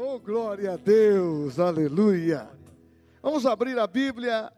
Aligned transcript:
Oh, 0.00 0.20
glória 0.20 0.74
a 0.74 0.76
Deus, 0.76 1.58
aleluia. 1.58 2.48
Vamos 3.20 3.44
abrir 3.44 3.76
a 3.80 3.84
Bíblia, 3.84 4.48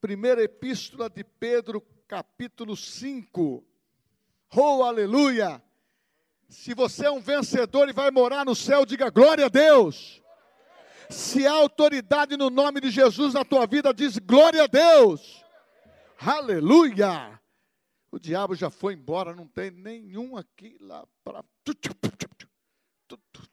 primeira 0.00 0.42
epístola 0.42 1.10
de 1.10 1.22
Pedro, 1.22 1.82
capítulo 2.08 2.74
5. 2.74 3.62
Oh, 4.56 4.82
aleluia. 4.82 5.62
Se 6.48 6.72
você 6.72 7.04
é 7.04 7.10
um 7.10 7.20
vencedor 7.20 7.90
e 7.90 7.92
vai 7.92 8.10
morar 8.10 8.46
no 8.46 8.54
céu, 8.54 8.86
diga 8.86 9.10
glória 9.10 9.44
a 9.44 9.50
Deus. 9.50 10.22
Se 11.10 11.46
há 11.46 11.52
autoridade 11.52 12.38
no 12.38 12.48
nome 12.48 12.80
de 12.80 12.90
Jesus 12.90 13.34
na 13.34 13.44
tua 13.44 13.66
vida, 13.66 13.92
diz 13.92 14.16
glória 14.16 14.64
a 14.64 14.66
Deus. 14.66 15.44
Aleluia. 16.18 17.38
O 18.10 18.18
diabo 18.18 18.54
já 18.54 18.70
foi 18.70 18.94
embora, 18.94 19.36
não 19.36 19.46
tem 19.46 19.70
nenhum 19.70 20.34
aqui 20.34 20.78
lá 20.80 21.06
para. 21.22 21.44
Foi 21.62 21.74
tudo. 21.74 23.52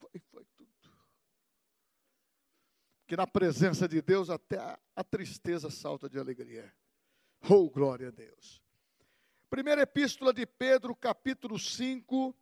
Que 3.10 3.18
na 3.18 3.26
presença 3.26 3.88
de 3.88 4.04
Deus 4.04 4.30
até 4.30 4.60
a, 4.60 4.80
a 4.96 5.04
tristeza 5.04 5.72
salta 5.72 6.08
de 6.08 6.20
alegria. 6.20 6.72
Oh, 7.50 7.68
glória 7.68 8.10
a 8.10 8.12
Deus. 8.12 8.62
Primeira 9.50 9.82
epístola 9.82 10.32
de 10.32 10.46
Pedro, 10.46 10.96
capítulo 10.96 11.58
5, 11.58 12.38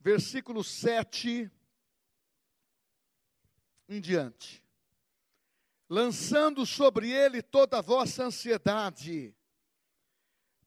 versículo 0.00 0.64
7 0.64 1.50
em 3.86 4.00
diante. 4.00 4.64
Lançando 5.90 6.64
sobre 6.64 7.10
ele 7.10 7.42
toda 7.42 7.80
a 7.80 7.82
vossa 7.82 8.24
ansiedade, 8.24 9.36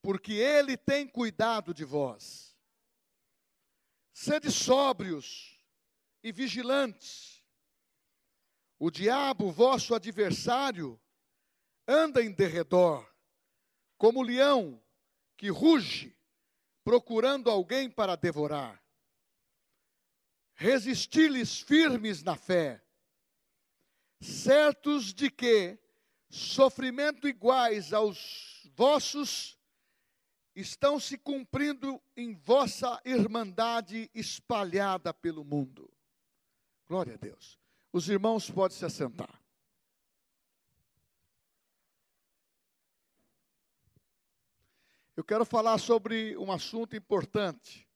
porque 0.04 0.34
ele 0.34 0.78
tem 0.78 1.08
cuidado 1.08 1.74
de 1.74 1.84
vós. 1.84 2.56
Sede 4.14 4.52
sóbrios 4.52 5.60
e 6.22 6.32
vigilantes. 6.32 7.41
O 8.84 8.90
diabo, 8.90 9.52
vosso 9.52 9.94
adversário, 9.94 11.00
anda 11.88 12.20
em 12.24 12.32
derredor, 12.32 13.08
como 13.96 14.24
leão 14.24 14.84
que 15.38 15.50
ruge, 15.50 16.18
procurando 16.84 17.52
alguém 17.52 17.92
para 17.92 18.16
devorar. 18.16 18.84
Resisti-lhes 20.56 21.60
firmes 21.60 22.24
na 22.24 22.36
fé, 22.36 22.84
certos 24.20 25.14
de 25.14 25.30
que 25.30 25.78
sofrimento 26.28 27.28
iguais 27.28 27.94
aos 27.94 28.68
vossos 28.74 29.60
estão 30.56 31.00
se 31.00 31.20
cumprindo 31.20 32.02
em 32.18 32.34
vossa 32.34 33.00
irmandade 33.06 34.10
espalhada 34.12 35.14
pelo 35.14 35.46
mundo. 35.46 35.88
Glória 36.88 37.14
a 37.14 37.18
Deus. 37.18 37.61
Os 37.94 38.08
irmãos 38.08 38.50
podem 38.50 38.78
se 38.78 38.86
assentar. 38.86 39.42
Eu 45.16 45.26
quero 45.26 45.44
falar 45.46 45.78
sobre 45.78 46.38
um 46.38 46.52
assunto 46.52 46.96
importante. 46.96 47.88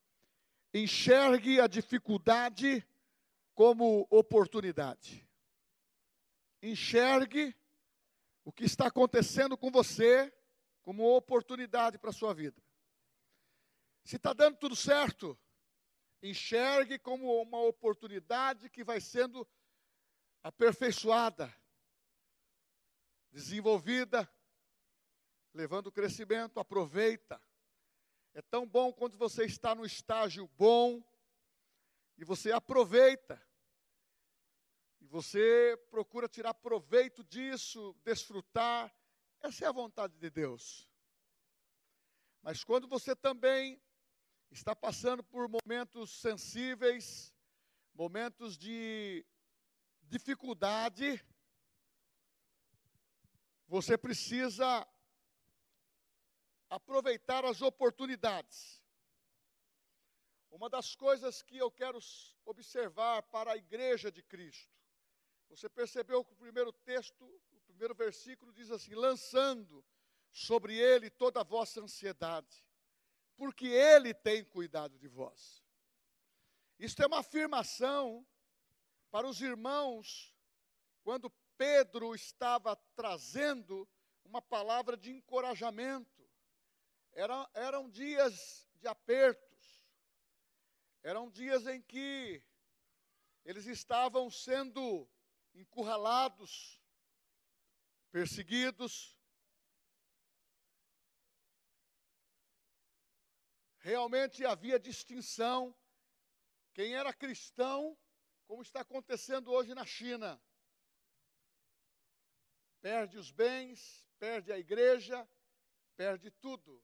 Enxergue 0.72 1.60
a 1.60 1.66
dificuldade 1.66 2.86
como 3.54 4.06
oportunidade. 4.10 5.26
Enxergue 6.62 7.56
o 8.44 8.52
que 8.52 8.64
está 8.64 8.88
acontecendo 8.88 9.56
com 9.56 9.70
você 9.70 10.32
como 10.82 11.16
oportunidade 11.16 11.98
para 11.98 12.10
a 12.10 12.12
sua 12.12 12.34
vida. 12.34 12.62
Se 14.04 14.16
está 14.16 14.34
dando 14.34 14.58
tudo 14.58 14.76
certo, 14.76 15.36
enxergue 16.22 16.98
como 16.98 17.42
uma 17.42 17.60
oportunidade 17.62 18.68
que 18.68 18.84
vai 18.84 19.00
sendo 19.00 19.48
aperfeiçoada, 20.46 21.52
desenvolvida, 23.32 24.32
levando 25.52 25.90
crescimento, 25.90 26.60
aproveita. 26.60 27.42
É 28.32 28.40
tão 28.40 28.64
bom 28.64 28.92
quando 28.92 29.18
você 29.18 29.44
está 29.44 29.74
no 29.74 29.84
estágio 29.84 30.46
bom 30.56 31.02
e 32.16 32.24
você 32.24 32.52
aproveita. 32.52 33.44
E 35.00 35.06
você 35.08 35.76
procura 35.90 36.28
tirar 36.28 36.54
proveito 36.54 37.24
disso, 37.24 37.96
desfrutar, 38.04 38.94
essa 39.40 39.64
é 39.64 39.68
a 39.68 39.72
vontade 39.72 40.16
de 40.16 40.30
Deus. 40.30 40.88
Mas 42.40 42.62
quando 42.62 42.86
você 42.86 43.16
também 43.16 43.82
está 44.52 44.76
passando 44.76 45.24
por 45.24 45.48
momentos 45.48 46.20
sensíveis, 46.20 47.34
momentos 47.92 48.56
de 48.56 49.26
dificuldade, 50.08 51.24
você 53.66 53.98
precisa 53.98 54.86
aproveitar 56.70 57.44
as 57.44 57.62
oportunidades. 57.62 58.82
Uma 60.50 60.70
das 60.70 60.94
coisas 60.94 61.42
que 61.42 61.58
eu 61.58 61.70
quero 61.70 61.98
observar 62.44 63.22
para 63.24 63.52
a 63.52 63.56
igreja 63.56 64.10
de 64.10 64.22
Cristo, 64.22 64.74
você 65.48 65.68
percebeu 65.68 66.24
que 66.24 66.32
o 66.32 66.36
primeiro 66.36 66.72
texto 66.72 67.24
primeiro 67.76 67.94
versículo 67.94 68.52
diz 68.52 68.70
assim: 68.70 68.94
lançando 68.94 69.84
sobre 70.32 70.74
ele 70.76 71.10
toda 71.10 71.40
a 71.40 71.44
vossa 71.44 71.80
ansiedade, 71.80 72.64
porque 73.36 73.66
ele 73.66 74.14
tem 74.14 74.42
cuidado 74.44 74.98
de 74.98 75.06
vós. 75.06 75.62
Isto 76.78 77.02
é 77.02 77.06
uma 77.06 77.20
afirmação 77.20 78.26
para 79.10 79.26
os 79.26 79.40
irmãos, 79.40 80.34
quando 81.02 81.30
Pedro 81.56 82.14
estava 82.14 82.76
trazendo 82.94 83.88
uma 84.24 84.42
palavra 84.42 84.96
de 84.96 85.10
encorajamento. 85.10 86.28
Era, 87.12 87.48
eram 87.54 87.88
dias 87.88 88.68
de 88.74 88.86
apertos, 88.86 89.82
eram 91.02 91.30
dias 91.30 91.66
em 91.66 91.80
que 91.80 92.42
eles 93.44 93.66
estavam 93.66 94.30
sendo 94.30 95.08
encurralados, 95.54 96.82
perseguidos. 98.10 99.16
Realmente 103.78 104.44
havia 104.44 104.78
distinção. 104.78 105.74
Quem 106.74 106.94
era 106.94 107.14
cristão, 107.14 107.96
como 108.46 108.62
está 108.62 108.80
acontecendo 108.80 109.50
hoje 109.52 109.74
na 109.74 109.84
China, 109.84 110.40
perde 112.80 113.18
os 113.18 113.30
bens, 113.30 114.06
perde 114.18 114.52
a 114.52 114.58
igreja, 114.58 115.28
perde 115.96 116.30
tudo. 116.30 116.82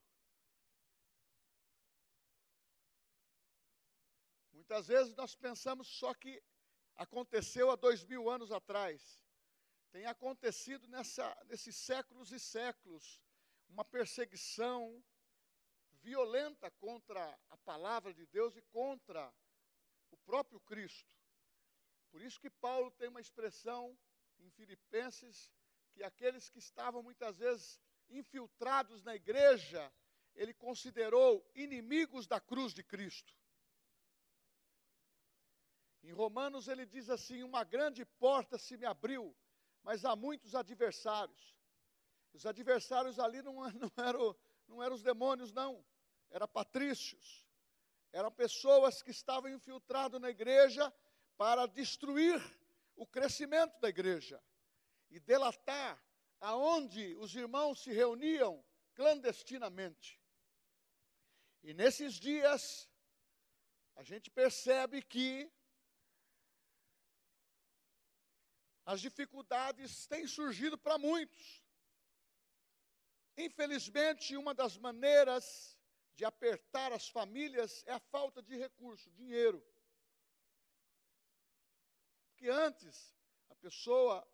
Muitas 4.53 4.87
vezes 4.87 5.15
nós 5.15 5.35
pensamos 5.35 5.89
só 5.89 6.15
que 6.15 6.43
aconteceu 6.95 7.71
há 7.71 7.77
dois 7.77 8.05
mil 8.05 8.29
anos 8.29 8.51
atrás 8.51 9.23
tem 9.93 10.07
acontecido 10.07 10.89
nessa, 10.89 11.37
nesses 11.45 11.77
séculos 11.77 12.33
e 12.33 12.41
séculos 12.41 13.21
uma 13.69 13.85
perseguição 13.85 15.05
violenta 16.01 16.71
contra 16.71 17.39
a 17.51 17.57
palavra 17.59 18.13
de 18.15 18.25
Deus 18.27 18.57
e 18.57 18.63
contra 18.63 19.33
o 20.11 20.17
próprio 20.17 20.59
Cristo. 20.61 21.15
Por 22.13 22.23
isso 22.23 22.41
que 22.41 22.49
Paulo 22.49 22.93
tem 22.93 23.09
uma 23.09 23.21
expressão 23.21 23.99
em 24.39 24.49
Filipenses 24.51 25.51
que 25.91 26.05
aqueles 26.05 26.49
que 26.49 26.61
estavam 26.61 27.03
muitas 27.03 27.39
vezes 27.39 27.81
infiltrados 28.09 29.03
na 29.03 29.17
igreja, 29.17 29.93
ele 30.35 30.55
considerou 30.55 31.45
inimigos 31.55 32.29
da 32.29 32.41
cruz 32.41 32.73
de 32.73 32.85
Cristo. 32.85 33.35
Em 36.05 36.13
Romanos 36.13 36.69
ele 36.69 36.87
diz 36.87 37.11
assim: 37.11 37.43
Uma 37.43 37.65
grande 37.65 38.05
porta 38.05 38.57
se 38.57 38.77
me 38.77 38.87
abriu 38.87 39.37
mas 39.83 40.05
há 40.05 40.15
muitos 40.15 40.55
adversários. 40.55 41.57
Os 42.33 42.47
adversários 42.47 43.19
ali 43.19 43.43
não, 43.43 43.55
não, 43.73 43.93
eram, 43.97 44.37
não 44.69 44.83
eram 44.83 44.95
os 44.95 45.03
demônios, 45.03 45.53
não, 45.53 45.85
eram 46.31 46.49
patrícios, 46.49 47.47
eram 48.13 48.31
pessoas 48.31 49.03
que 49.03 49.11
estavam 49.11 49.51
infiltradas 49.51 50.21
na 50.21 50.31
igreja 50.31 50.93
para 51.43 51.67
destruir 51.67 52.41
o 52.95 53.05
crescimento 53.05 53.77
da 53.81 53.89
igreja 53.89 54.41
e 55.11 55.19
delatar 55.19 56.01
aonde 56.39 57.17
os 57.17 57.35
irmãos 57.35 57.83
se 57.83 57.91
reuniam 57.91 58.65
clandestinamente. 58.95 60.23
E 61.61 61.75
nesses 61.75 62.15
dias, 62.15 62.89
a 63.97 64.05
gente 64.05 64.31
percebe 64.31 65.03
que 65.03 65.53
As 68.85 69.01
dificuldades 69.01 70.07
têm 70.09 70.27
surgido 70.27 70.77
para 70.77 70.99
muitos. 70.99 71.65
Infelizmente, 73.37 74.37
uma 74.37 74.53
das 74.53 74.77
maneiras 74.77 75.79
de 76.17 76.25
apertar 76.25 76.93
as 76.93 77.09
famílias 77.09 77.85
é 77.87 77.93
a 77.93 78.01
falta 78.01 78.43
de 78.43 78.57
recurso, 78.57 79.09
dinheiro. 79.13 79.65
Porque 82.43 82.51
antes 82.51 83.15
a 83.51 83.55
pessoa 83.55 84.27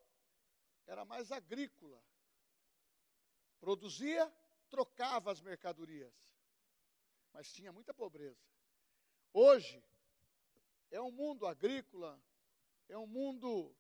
era 0.87 1.05
mais 1.05 1.31
agrícola. 1.31 2.03
Produzia, 3.61 4.35
trocava 4.71 5.31
as 5.31 5.43
mercadorias. 5.43 6.15
Mas 7.35 7.53
tinha 7.53 7.71
muita 7.71 7.93
pobreza. 7.93 8.43
Hoje 9.31 9.85
é 10.91 10.99
um 11.03 11.11
mundo 11.11 11.47
agrícola, 11.47 12.19
é 12.89 12.97
um 12.97 13.07
mundo 13.07 13.77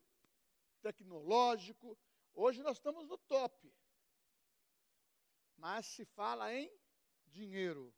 tecnológico. 0.83 1.99
Hoje 2.35 2.63
nós 2.63 2.77
estamos 2.77 3.09
no 3.09 3.17
top. 3.17 3.75
Mas 5.57 5.87
se 5.87 6.05
fala 6.05 6.53
em 6.53 6.71
dinheiro. 7.25 7.95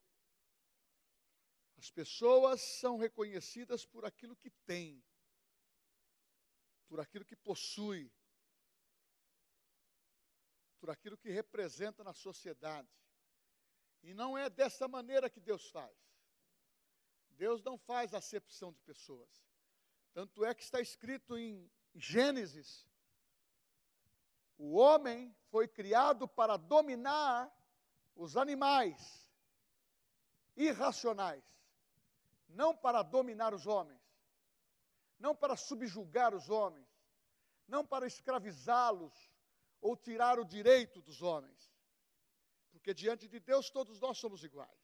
As 1.75 1.91
pessoas 1.91 2.61
são 2.61 2.97
reconhecidas 2.97 3.85
por 3.85 4.05
aquilo 4.05 4.33
que 4.37 4.49
têm, 4.49 5.03
por 6.91 6.99
aquilo 6.99 7.23
que 7.23 7.37
possui, 7.37 8.11
por 10.77 10.89
aquilo 10.89 11.17
que 11.17 11.29
representa 11.29 12.03
na 12.03 12.13
sociedade. 12.13 12.89
E 14.03 14.13
não 14.13 14.37
é 14.37 14.49
dessa 14.49 14.89
maneira 14.89 15.29
que 15.29 15.39
Deus 15.39 15.69
faz. 15.69 15.97
Deus 17.29 17.63
não 17.63 17.77
faz 17.77 18.13
acepção 18.13 18.73
de 18.73 18.81
pessoas. 18.81 19.41
Tanto 20.11 20.43
é 20.43 20.53
que 20.53 20.63
está 20.63 20.81
escrito 20.81 21.37
em 21.37 21.71
Gênesis: 21.95 22.85
o 24.57 24.73
homem 24.77 25.33
foi 25.49 25.69
criado 25.69 26.27
para 26.27 26.57
dominar 26.57 27.49
os 28.15 28.35
animais 28.35 29.31
irracionais 30.57 31.41
não 32.49 32.75
para 32.75 33.01
dominar 33.01 33.53
os 33.53 33.65
homens, 33.65 34.00
não 35.21 35.35
para 35.35 35.55
subjugar 35.55 36.33
os 36.33 36.49
homens, 36.49 36.89
não 37.67 37.85
para 37.85 38.07
escravizá-los 38.07 39.13
ou 39.79 39.95
tirar 39.95 40.39
o 40.39 40.43
direito 40.43 41.01
dos 41.01 41.21
homens, 41.21 41.71
porque 42.71 42.93
diante 42.93 43.27
de 43.27 43.39
Deus 43.39 43.69
todos 43.69 43.99
nós 43.99 44.17
somos 44.17 44.43
iguais. 44.43 44.81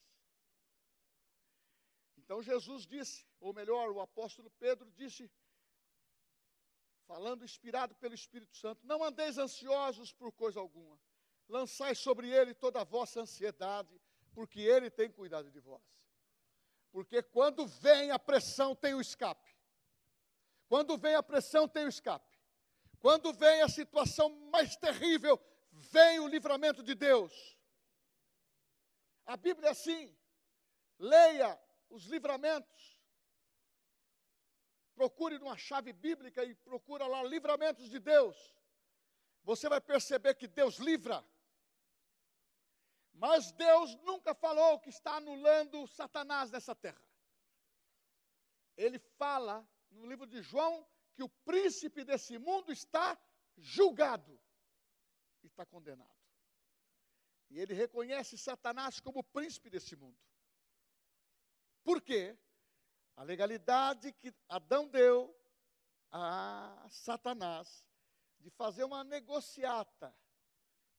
Então 2.17 2.41
Jesus 2.41 2.85
disse, 2.85 3.25
ou 3.39 3.51
melhor, 3.51 3.89
o 3.89 3.99
apóstolo 3.99 4.51
Pedro 4.51 4.91
disse, 4.91 5.29
falando 7.05 7.43
inspirado 7.43 7.95
pelo 7.95 8.13
Espírito 8.13 8.55
Santo: 8.55 8.85
Não 8.85 9.03
andeis 9.03 9.37
ansiosos 9.37 10.13
por 10.13 10.31
coisa 10.31 10.59
alguma, 10.59 10.99
lançai 11.47 11.95
sobre 11.95 12.29
ele 12.29 12.53
toda 12.53 12.81
a 12.81 12.83
vossa 12.83 13.21
ansiedade, 13.21 13.99
porque 14.33 14.59
ele 14.59 14.91
tem 14.91 15.09
cuidado 15.09 15.49
de 15.49 15.59
vós. 15.59 15.81
Porque 16.91 17.23
quando 17.23 17.65
vem 17.65 18.11
a 18.11 18.19
pressão, 18.19 18.75
tem 18.75 18.93
o 18.93 19.01
escape. 19.01 19.56
Quando 20.67 20.97
vem 20.97 21.15
a 21.15 21.23
pressão, 21.23 21.67
tem 21.67 21.85
o 21.85 21.89
escape. 21.89 22.37
Quando 22.99 23.31
vem 23.33 23.61
a 23.61 23.69
situação 23.69 24.29
mais 24.51 24.75
terrível, 24.75 25.39
vem 25.71 26.19
o 26.19 26.27
livramento 26.27 26.83
de 26.83 26.95
Deus. 26.95 27.57
A 29.25 29.37
Bíblia 29.37 29.69
é 29.69 29.71
assim. 29.71 30.17
Leia 30.99 31.59
os 31.89 32.05
livramentos. 32.05 32.99
Procure 34.95 35.37
numa 35.37 35.57
chave 35.57 35.93
bíblica 35.93 36.43
e 36.43 36.55
procura 36.55 37.05
lá 37.05 37.23
livramentos 37.23 37.89
de 37.89 37.99
Deus. 37.99 38.35
Você 39.43 39.69
vai 39.69 39.79
perceber 39.79 40.33
que 40.35 40.47
Deus 40.47 40.77
livra. 40.77 41.23
Mas 43.13 43.51
Deus 43.51 43.95
nunca 43.97 44.33
falou 44.35 44.79
que 44.79 44.89
está 44.89 45.17
anulando 45.17 45.87
Satanás 45.87 46.51
nessa 46.51 46.75
terra. 46.75 47.01
Ele 48.75 48.99
fala 48.99 49.67
no 49.91 50.07
livro 50.07 50.25
de 50.25 50.41
João 50.41 50.87
que 51.13 51.23
o 51.23 51.29
príncipe 51.29 52.03
desse 52.03 52.37
mundo 52.37 52.71
está 52.71 53.17
julgado 53.57 54.39
e 55.43 55.47
está 55.47 55.65
condenado. 55.65 56.15
E 57.49 57.59
ele 57.59 57.73
reconhece 57.73 58.37
Satanás 58.37 58.99
como 58.99 59.23
príncipe 59.23 59.69
desse 59.69 59.95
mundo. 59.95 60.17
Por 61.83 62.01
quê? 62.01 62.37
A 63.15 63.23
legalidade 63.23 64.11
que 64.13 64.33
Adão 64.47 64.87
deu 64.87 65.35
a 66.11 66.87
Satanás 66.89 67.85
de 68.39 68.49
fazer 68.51 68.83
uma 68.83 69.03
negociata 69.03 70.15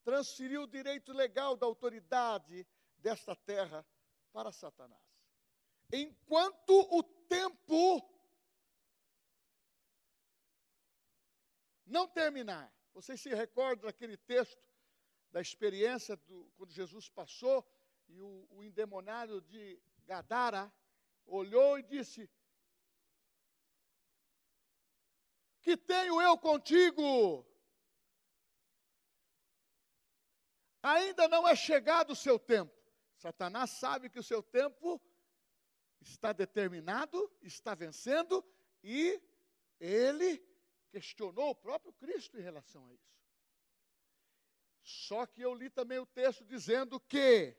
transferiu 0.02 0.62
o 0.62 0.66
direito 0.66 1.12
legal 1.12 1.56
da 1.56 1.66
autoridade 1.66 2.66
desta 2.96 3.36
terra 3.36 3.86
para 4.32 4.50
Satanás. 4.50 5.02
Enquanto 5.92 6.70
o 6.90 7.02
tempo 7.02 8.17
não 11.88 12.06
terminar, 12.06 12.72
vocês 12.92 13.20
se 13.20 13.34
recordam 13.34 13.86
daquele 13.86 14.16
texto 14.16 14.62
da 15.30 15.40
experiência 15.40 16.16
do, 16.16 16.50
quando 16.56 16.70
Jesus 16.70 17.08
passou 17.08 17.66
e 18.08 18.20
o, 18.20 18.46
o 18.50 18.62
endemoniado 18.62 19.40
de 19.42 19.80
Gadara 20.04 20.72
olhou 21.26 21.78
e 21.78 21.82
disse: 21.82 22.30
Que 25.60 25.76
tenho 25.76 26.20
eu 26.20 26.38
contigo? 26.38 27.46
Ainda 30.82 31.28
não 31.28 31.46
é 31.46 31.54
chegado 31.54 32.12
o 32.12 32.16
seu 32.16 32.38
tempo. 32.38 32.72
Satanás 33.16 33.70
sabe 33.70 34.08
que 34.08 34.18
o 34.18 34.22
seu 34.22 34.42
tempo 34.42 35.00
está 36.00 36.32
determinado, 36.32 37.30
está 37.42 37.74
vencendo, 37.74 38.44
e 38.82 39.20
ele 39.80 40.47
questionou 40.90 41.50
o 41.50 41.54
próprio 41.54 41.92
Cristo 41.92 42.38
em 42.38 42.42
relação 42.42 42.86
a 42.86 42.92
isso. 42.92 43.18
Só 44.82 45.26
que 45.26 45.42
eu 45.42 45.54
li 45.54 45.68
também 45.68 45.98
o 45.98 46.06
texto 46.06 46.44
dizendo 46.44 46.98
que 46.98 47.54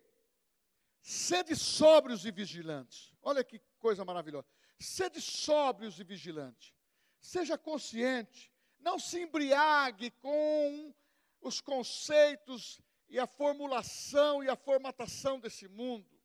sede 1.01 1.55
sóbrios 1.55 2.25
e 2.25 2.31
vigilantes. 2.31 3.13
Olha 3.21 3.43
que 3.43 3.59
coisa 3.77 4.03
maravilhosa. 4.03 4.47
Sede 4.79 5.21
sóbrios 5.21 5.99
e 5.99 6.03
vigilantes. 6.03 6.73
Seja 7.19 7.57
consciente, 7.57 8.51
não 8.79 8.97
se 8.97 9.21
embriague 9.21 10.09
com 10.11 10.93
os 11.41 11.61
conceitos 11.61 12.81
e 13.07 13.19
a 13.19 13.27
formulação 13.27 14.43
e 14.43 14.49
a 14.49 14.55
formatação 14.55 15.39
desse 15.39 15.67
mundo. 15.67 16.19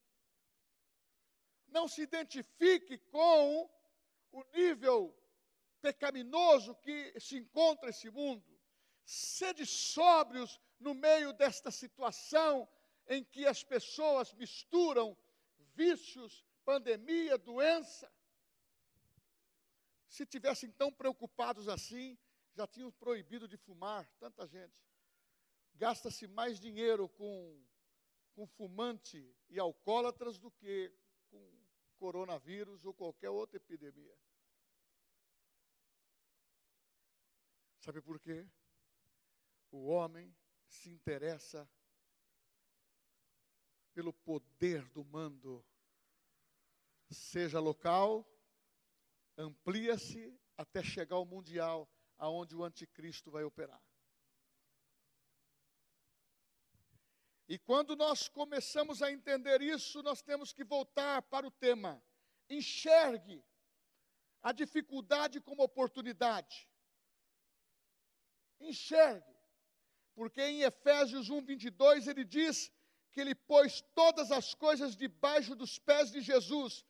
Não 1.68 1.88
se 1.88 2.02
identifique 2.02 2.98
com 2.98 3.68
o 4.32 4.44
nível 4.52 5.14
pecaminoso 5.84 6.74
que 6.76 6.98
se 7.20 7.36
encontra 7.36 7.90
esse 7.90 8.08
mundo. 8.10 8.50
Sede 9.04 9.66
sóbrios 9.66 10.60
no 10.80 10.94
meio 10.94 11.32
desta 11.32 11.70
situação 11.70 12.68
em 13.06 13.22
que 13.22 13.46
as 13.46 13.62
pessoas 13.62 14.32
misturam 14.32 15.16
vícios, 15.74 16.44
pandemia, 16.64 17.36
doença. 17.36 18.10
Se 20.08 20.24
tivessem 20.24 20.70
tão 20.70 20.90
preocupados 20.90 21.68
assim, 21.68 22.18
já 22.54 22.66
tinham 22.66 22.90
proibido 22.92 23.46
de 23.46 23.56
fumar 23.56 24.08
tanta 24.18 24.46
gente 24.46 24.80
gasta-se 25.76 26.26
mais 26.28 26.60
dinheiro 26.60 27.08
com, 27.08 27.62
com 28.34 28.46
fumante 28.46 29.34
e 29.48 29.58
alcoólatras 29.58 30.38
do 30.38 30.50
que 30.50 30.92
com 31.30 31.42
coronavírus 31.96 32.84
ou 32.84 32.94
qualquer 32.94 33.30
outra 33.30 33.56
epidemia. 33.56 34.16
Sabe 37.84 38.00
por 38.00 38.18
quê? 38.18 38.48
O 39.70 39.88
homem 39.88 40.34
se 40.66 40.88
interessa 40.88 41.68
pelo 43.92 44.10
poder 44.10 44.88
do 44.88 45.04
mando, 45.04 45.62
seja 47.10 47.60
local, 47.60 48.26
amplia-se 49.36 50.34
até 50.56 50.82
chegar 50.82 51.16
ao 51.16 51.26
mundial, 51.26 51.86
aonde 52.16 52.56
o 52.56 52.64
anticristo 52.64 53.30
vai 53.30 53.44
operar. 53.44 53.82
E 57.46 57.58
quando 57.58 57.94
nós 57.94 58.30
começamos 58.30 59.02
a 59.02 59.12
entender 59.12 59.60
isso, 59.60 60.02
nós 60.02 60.22
temos 60.22 60.54
que 60.54 60.64
voltar 60.64 61.20
para 61.20 61.46
o 61.46 61.50
tema. 61.50 62.02
Enxergue 62.48 63.44
a 64.42 64.52
dificuldade 64.52 65.38
como 65.38 65.62
oportunidade. 65.62 66.66
Enxergue. 68.60 69.34
Porque 70.14 70.40
em 70.40 70.62
Efésios 70.62 71.28
1, 71.28 71.42
22, 71.42 72.06
ele 72.06 72.24
diz 72.24 72.70
que 73.10 73.20
ele 73.20 73.34
pôs 73.34 73.82
todas 73.94 74.30
as 74.30 74.54
coisas 74.54 74.96
debaixo 74.96 75.54
dos 75.54 75.78
pés 75.78 76.10
de 76.10 76.20
Jesus, 76.20 76.84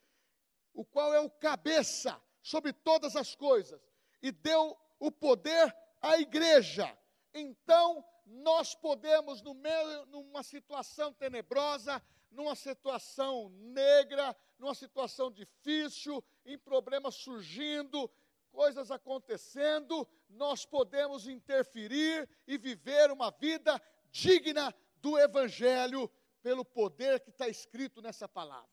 o 0.73 0.85
qual 0.85 1.12
é 1.12 1.21
o 1.21 1.30
cabeça 1.30 2.21
sobre 2.42 2.73
todas 2.73 3.16
as 3.16 3.35
coisas, 3.35 3.80
e 4.23 4.30
deu 4.30 4.76
o 4.99 5.11
poder 5.11 5.75
à 6.00 6.18
igreja. 6.18 6.97
Então, 7.33 8.04
nós 8.26 8.75
podemos, 8.75 9.42
no 9.42 9.54
meio, 9.54 10.06
numa 10.06 10.42
situação 10.42 11.12
tenebrosa, 11.12 12.02
numa 12.30 12.54
situação 12.54 13.49
negra, 13.50 14.37
numa 14.59 14.75
situação 14.75 15.30
difícil, 15.30 16.23
em 16.44 16.59
problemas 16.59 17.14
surgindo, 17.16 18.11
coisas 18.54 18.90
acontecendo, 18.90 20.08
nós 20.28 20.64
podemos 20.64 21.26
interferir 21.26 22.28
e 22.46 22.56
viver 22.56 23.11
uma 23.11 23.30
vida 23.32 23.82
digna 24.11 24.73
do 25.02 25.18
Evangelho 25.18 26.08
pelo 26.40 26.64
poder 26.64 27.20
que 27.20 27.30
está 27.30 27.49
escrito 27.49 28.00
nessa 28.00 28.28
palavra. 28.28 28.70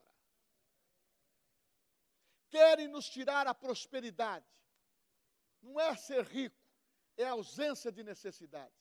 Querem 2.50 2.88
nos 2.88 3.10
tirar 3.10 3.48
a 3.48 3.56
prosperidade, 3.56 4.46
não 5.62 5.80
é 5.80 5.96
ser 5.96 6.24
rico, 6.26 6.62
é 7.18 7.26
ausência 7.26 7.92
de 7.92 8.04
necessidade. 8.04 8.76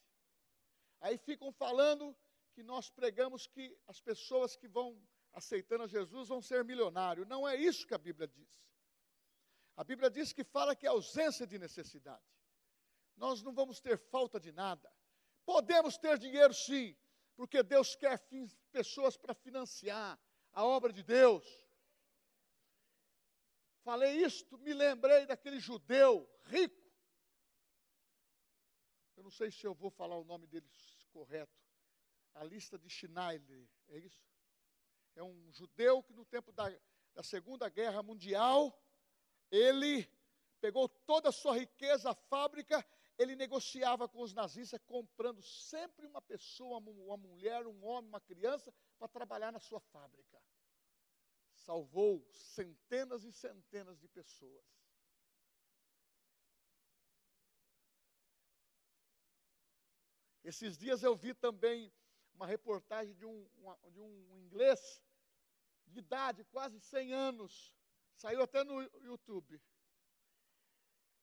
Aí 0.99 1.17
ficam 1.17 1.51
falando 1.51 2.15
que 2.53 2.61
nós 2.61 2.89
pregamos 2.89 3.47
que 3.47 3.75
as 3.87 3.99
pessoas 3.99 4.55
que 4.55 4.67
vão 4.67 5.01
aceitando 5.33 5.85
a 5.85 5.87
Jesus 5.87 6.27
vão 6.27 6.41
ser 6.41 6.63
milionários. 6.63 7.27
Não 7.27 7.47
é 7.47 7.55
isso 7.55 7.87
que 7.87 7.93
a 7.93 7.97
Bíblia 7.97 8.27
diz. 8.27 8.61
A 9.81 9.83
Bíblia 9.83 10.11
diz 10.11 10.31
que 10.31 10.43
fala 10.43 10.75
que 10.75 10.85
é 10.85 10.89
ausência 10.89 11.47
de 11.47 11.57
necessidade. 11.57 12.21
Nós 13.17 13.41
não 13.41 13.51
vamos 13.51 13.79
ter 13.79 13.97
falta 13.97 14.39
de 14.39 14.51
nada. 14.51 14.93
Podemos 15.43 15.97
ter 15.97 16.19
dinheiro 16.19 16.53
sim, 16.53 16.95
porque 17.35 17.63
Deus 17.63 17.95
quer 17.95 18.23
pessoas 18.71 19.17
para 19.17 19.33
financiar 19.33 20.19
a 20.51 20.63
obra 20.63 20.93
de 20.93 21.01
Deus. 21.01 21.43
Falei 23.83 24.23
isto, 24.23 24.55
me 24.59 24.71
lembrei 24.71 25.25
daquele 25.25 25.59
judeu 25.59 26.29
rico. 26.43 26.93
Eu 29.17 29.23
não 29.23 29.31
sei 29.31 29.49
se 29.49 29.65
eu 29.65 29.73
vou 29.73 29.89
falar 29.89 30.15
o 30.15 30.23
nome 30.23 30.45
dele 30.45 30.69
correto. 31.09 31.59
A 32.35 32.43
lista 32.43 32.77
de 32.77 32.87
Schneider, 32.87 33.67
é 33.89 33.97
isso? 33.97 34.23
É 35.15 35.23
um 35.23 35.51
judeu 35.51 36.03
que 36.03 36.13
no 36.13 36.23
tempo 36.23 36.51
da, 36.51 36.69
da 37.15 37.23
Segunda 37.23 37.67
Guerra 37.67 38.03
Mundial, 38.03 38.79
ele 39.51 40.09
pegou 40.61 40.87
toda 40.87 41.29
a 41.29 41.31
sua 41.31 41.57
riqueza, 41.57 42.11
a 42.11 42.15
fábrica, 42.15 42.85
ele 43.17 43.35
negociava 43.35 44.07
com 44.07 44.21
os 44.21 44.33
nazistas, 44.33 44.79
comprando 44.85 45.41
sempre 45.41 46.07
uma 46.07 46.21
pessoa, 46.21 46.79
uma 46.79 47.17
mulher, 47.17 47.67
um 47.67 47.83
homem, 47.83 48.09
uma 48.09 48.21
criança, 48.21 48.73
para 48.97 49.07
trabalhar 49.07 49.51
na 49.51 49.59
sua 49.59 49.79
fábrica. 49.79 50.41
Salvou 51.53 52.25
centenas 52.31 53.23
e 53.23 53.31
centenas 53.31 53.99
de 53.99 54.07
pessoas. 54.07 54.65
Esses 60.43 60.77
dias 60.77 61.03
eu 61.03 61.15
vi 61.15 61.33
também 61.33 61.93
uma 62.33 62.47
reportagem 62.47 63.13
de 63.13 63.25
um, 63.25 63.47
de 63.91 63.99
um 63.99 64.37
inglês 64.37 65.01
de 65.85 65.99
idade, 65.99 66.43
quase 66.45 66.79
100 66.79 67.13
anos, 67.13 67.75
saiu 68.21 68.43
até 68.43 68.63
no 68.63 68.79
YouTube. 69.01 69.59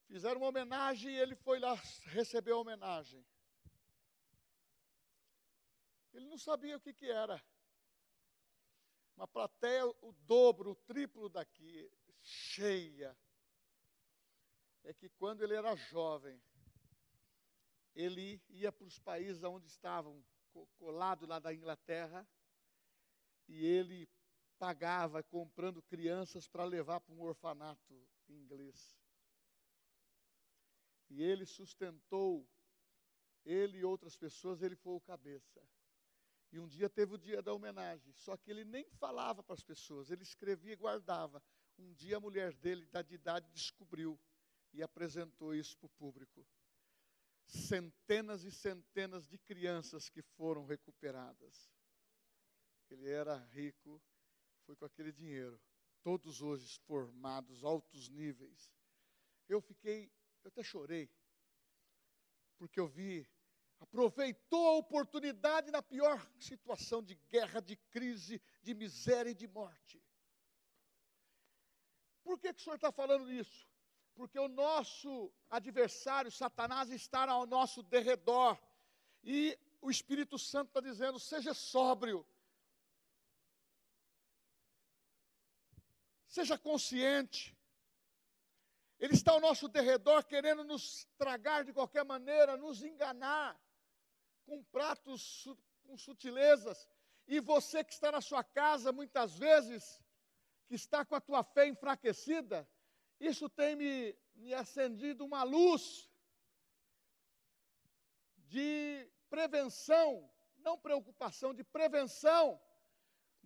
Fizeram 0.09 0.41
uma 0.41 0.49
homenagem 0.49 1.13
e 1.13 1.19
ele 1.19 1.37
foi 1.37 1.61
lá 1.61 1.75
receber 2.07 2.51
a 2.51 2.57
homenagem. 2.57 3.25
Ele 6.13 6.27
não 6.27 6.39
sabia 6.39 6.77
o 6.77 6.81
que, 6.81 6.93
que 6.93 7.09
era. 7.09 7.41
Uma 9.17 9.29
plateia, 9.29 9.87
o 9.87 10.13
dobro, 10.27 10.73
o 10.73 10.75
triplo 10.75 11.29
daqui, 11.29 11.89
cheia. 12.21 13.17
É 14.83 14.93
que 14.93 15.09
quando 15.11 15.43
ele 15.43 15.55
era 15.55 15.77
jovem, 15.77 16.43
ele 17.95 18.43
ia 18.49 18.73
para 18.73 18.87
os 18.87 18.99
países 18.99 19.45
onde 19.45 19.69
estavam 19.69 20.25
colado 20.79 21.27
lá 21.27 21.39
da 21.39 21.55
Inglaterra, 21.55 22.27
e 23.47 23.65
ele 23.65 24.09
pagava 24.59 25.23
comprando 25.23 25.83
crianças 25.83 26.49
para 26.49 26.65
levar 26.65 27.01
para 27.01 27.15
um 27.15 27.21
orfanato 27.21 28.09
inglês. 28.29 28.99
E 31.09 31.23
ele 31.23 31.47
sustentou, 31.47 32.47
ele 33.45 33.79
e 33.79 33.85
outras 33.85 34.17
pessoas, 34.17 34.63
ele 34.63 34.77
foi 34.77 34.95
o 34.95 35.01
cabeça. 35.01 35.63
E 36.51 36.59
um 36.59 36.67
dia 36.67 36.89
teve 36.89 37.15
o 37.15 37.19
dia 37.19 37.43
da 37.43 37.53
homenagem, 37.53 38.13
só 38.13 38.37
que 38.37 38.51
ele 38.51 38.65
nem 38.65 38.89
falava 38.93 39.43
para 39.43 39.55
as 39.55 39.63
pessoas, 39.63 40.11
ele 40.11 40.23
escrevia 40.23 40.73
e 40.73 40.77
guardava. 40.77 41.43
Um 41.79 41.93
dia 41.93 42.17
a 42.17 42.21
mulher 42.21 42.55
dele, 42.55 42.87
da 42.87 43.03
de 43.03 43.15
idade, 43.15 43.49
descobriu 43.53 44.19
e 44.73 44.83
apresentou 44.83 45.55
isso 45.55 45.77
para 45.79 45.87
o 45.87 45.91
público 45.91 46.47
centenas 47.49 48.45
e 48.45 48.53
centenas 48.53 49.27
de 49.27 49.39
crianças 49.39 50.09
que 50.09 50.23
foram 50.23 50.67
recuperadas. 50.67 51.71
Ele 52.91 53.09
era 53.09 53.37
rico, 53.53 54.01
foi 54.69 54.77
com 54.77 54.85
aquele 54.85 55.11
dinheiro, 55.11 55.59
todos 56.03 56.43
hoje 56.43 56.79
formados, 56.81 57.65
altos 57.65 58.11
níveis. 58.11 58.71
Eu 59.49 59.63
fiquei, 59.63 60.13
eu 60.45 60.49
até 60.49 60.63
chorei, 60.63 61.11
porque 62.59 62.79
eu 62.79 62.87
vi, 62.87 63.27
aproveitou 63.81 64.67
a 64.67 64.77
oportunidade 64.77 65.71
na 65.71 65.81
pior 65.81 66.31
situação 66.39 67.03
de 67.03 67.15
guerra, 67.31 67.61
de 67.61 67.77
crise, 67.77 68.43
de 68.63 68.75
miséria 68.75 69.31
e 69.31 69.35
de 69.35 69.49
morte. 69.49 70.05
Por 72.23 72.39
que, 72.39 72.53
que 72.53 72.61
o 72.61 72.63
senhor 72.63 72.77
está 72.77 72.93
falando 72.93 73.33
isso? 73.33 73.67
porque 74.15 74.37
o 74.37 74.49
nosso 74.49 75.33
adversário, 75.49 76.29
Satanás, 76.29 76.91
está 76.91 77.31
ao 77.31 77.47
nosso 77.47 77.85
derredor. 77.85 78.59
E 79.23 79.57
o 79.81 79.89
Espírito 79.89 80.37
Santo 80.37 80.71
está 80.71 80.81
dizendo: 80.81 81.21
seja 81.21 81.55
sóbrio, 81.55 82.27
seja 86.29 86.59
consciente. 86.59 87.57
Ele 89.01 89.15
está 89.15 89.33
ao 89.33 89.41
nosso 89.41 89.69
derredor 89.69 90.25
querendo 90.25 90.65
nos 90.65 91.07
tragar 91.17 91.65
de 91.65 91.73
qualquer 91.73 92.05
maneira, 92.05 92.57
nos 92.57 92.83
enganar 92.83 93.59
com 94.45 94.63
pratos, 94.65 95.47
com 95.85 95.97
sutilezas. 95.97 96.89
E 97.27 97.41
você 97.41 97.85
que 97.85 97.93
está 97.93 98.13
na 98.13 98.21
sua 98.21 98.43
casa, 98.43 98.93
muitas 98.93 99.39
vezes, 99.39 100.03
que 100.67 100.75
está 100.75 101.05
com 101.05 101.15
a 101.15 101.21
tua 101.21 101.45
fé 101.45 101.67
enfraquecida, 101.67 102.69
isso 103.21 103.49
tem 103.49 103.77
me, 103.77 104.17
me 104.35 104.55
acendido 104.55 105.25
uma 105.25 105.43
luz 105.43 106.11
de 108.37 109.11
prevenção, 109.29 110.31
não 110.59 110.79
preocupação, 110.79 111.55
de 111.55 111.63
prevenção 111.63 112.61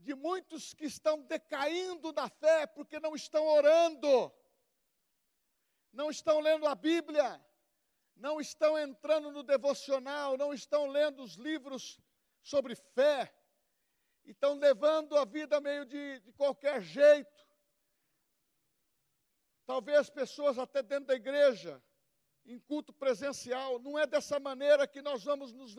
de 0.03 0.15
muitos 0.15 0.75
que 0.75 0.85
estão 0.85 1.23
decaindo 1.23 2.13
da 2.13 2.29
fé 2.29 2.67
porque 2.67 2.99
não 2.99 3.15
estão 3.15 3.47
orando, 3.47 4.33
não 5.93 6.11
estão 6.11 6.41
lendo 6.41 6.67
a 6.67 6.75
Bíblia, 6.75 7.41
não 8.17 8.41
estão 8.41 8.79
entrando 8.79 9.31
no 9.31 9.43
devocional, 9.43 10.37
não 10.37 10.53
estão 10.53 10.87
lendo 10.87 11.23
os 11.23 11.35
livros 11.35 12.01
sobre 12.43 12.75
fé, 12.75 13.33
estão 14.25 14.55
levando 14.55 15.17
a 15.17 15.25
vida 15.25 15.61
meio 15.61 15.85
de, 15.85 16.21
de 16.21 16.33
qualquer 16.33 16.83
jeito. 16.83 17.47
Talvez 19.65 20.11
pessoas 20.11 20.59
até 20.59 20.83
dentro 20.83 21.07
da 21.07 21.15
igreja, 21.15 21.83
em 22.45 22.59
culto 22.59 22.93
presencial, 22.93 23.79
não 23.79 23.97
é 23.99 24.07
dessa 24.07 24.41
maneira 24.41 24.87
que 24.87 25.01
nós 25.01 25.23
vamos 25.23 25.53
nos 25.53 25.77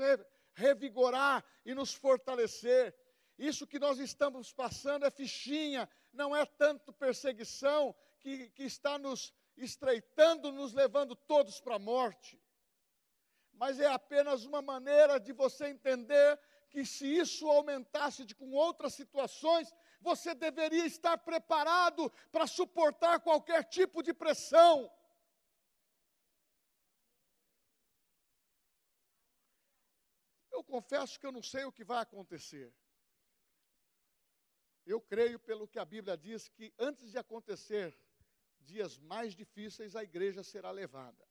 revigorar 0.53 1.43
e 1.65 1.75
nos 1.75 1.93
fortalecer. 1.93 2.95
Isso 3.49 3.67
que 3.67 3.77
nós 3.77 3.99
estamos 3.99 4.53
passando 4.53 5.05
é 5.05 5.11
fichinha, 5.11 5.89
não 6.13 6.33
é 6.33 6.45
tanto 6.45 6.93
perseguição 6.93 7.93
que, 8.21 8.49
que 8.51 8.63
está 8.63 8.97
nos 8.97 9.33
estreitando, 9.57 10.49
nos 10.49 10.71
levando 10.71 11.13
todos 11.13 11.59
para 11.59 11.75
a 11.75 11.85
morte. 11.93 12.41
Mas 13.51 13.81
é 13.81 13.87
apenas 13.87 14.45
uma 14.45 14.61
maneira 14.61 15.19
de 15.19 15.33
você 15.33 15.67
entender 15.67 16.39
que 16.69 16.85
se 16.85 17.05
isso 17.05 17.45
aumentasse 17.49 18.23
de, 18.23 18.33
com 18.33 18.53
outras 18.53 18.93
situações, 18.93 19.67
você 19.99 20.33
deveria 20.33 20.85
estar 20.85 21.17
preparado 21.17 22.09
para 22.31 22.47
suportar 22.47 23.19
qualquer 23.19 23.65
tipo 23.65 24.01
de 24.01 24.13
pressão. 24.13 24.89
Eu 30.49 30.63
confesso 30.63 31.19
que 31.19 31.25
eu 31.25 31.31
não 31.33 31.43
sei 31.43 31.65
o 31.65 31.73
que 31.73 31.83
vai 31.83 32.01
acontecer. 32.03 32.73
Eu 34.85 34.99
creio, 34.99 35.39
pelo 35.39 35.67
que 35.67 35.79
a 35.79 35.85
Bíblia 35.85 36.17
diz, 36.17 36.47
que 36.49 36.73
antes 36.77 37.11
de 37.11 37.17
acontecer 37.17 37.97
dias 38.59 38.97
mais 38.97 39.35
difíceis, 39.35 39.95
a 39.95 40.03
igreja 40.03 40.43
será 40.43 40.71
levada. 40.71 41.27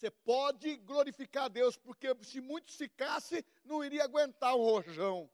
Você 0.00 0.10
pode 0.10 0.76
glorificar 0.78 1.44
a 1.44 1.48
Deus, 1.48 1.76
porque 1.76 2.08
se 2.24 2.40
muitos 2.40 2.74
ficasse, 2.74 3.44
não 3.64 3.84
iria 3.84 4.04
aguentar 4.04 4.54
o 4.54 4.64
rojão. 4.64 5.30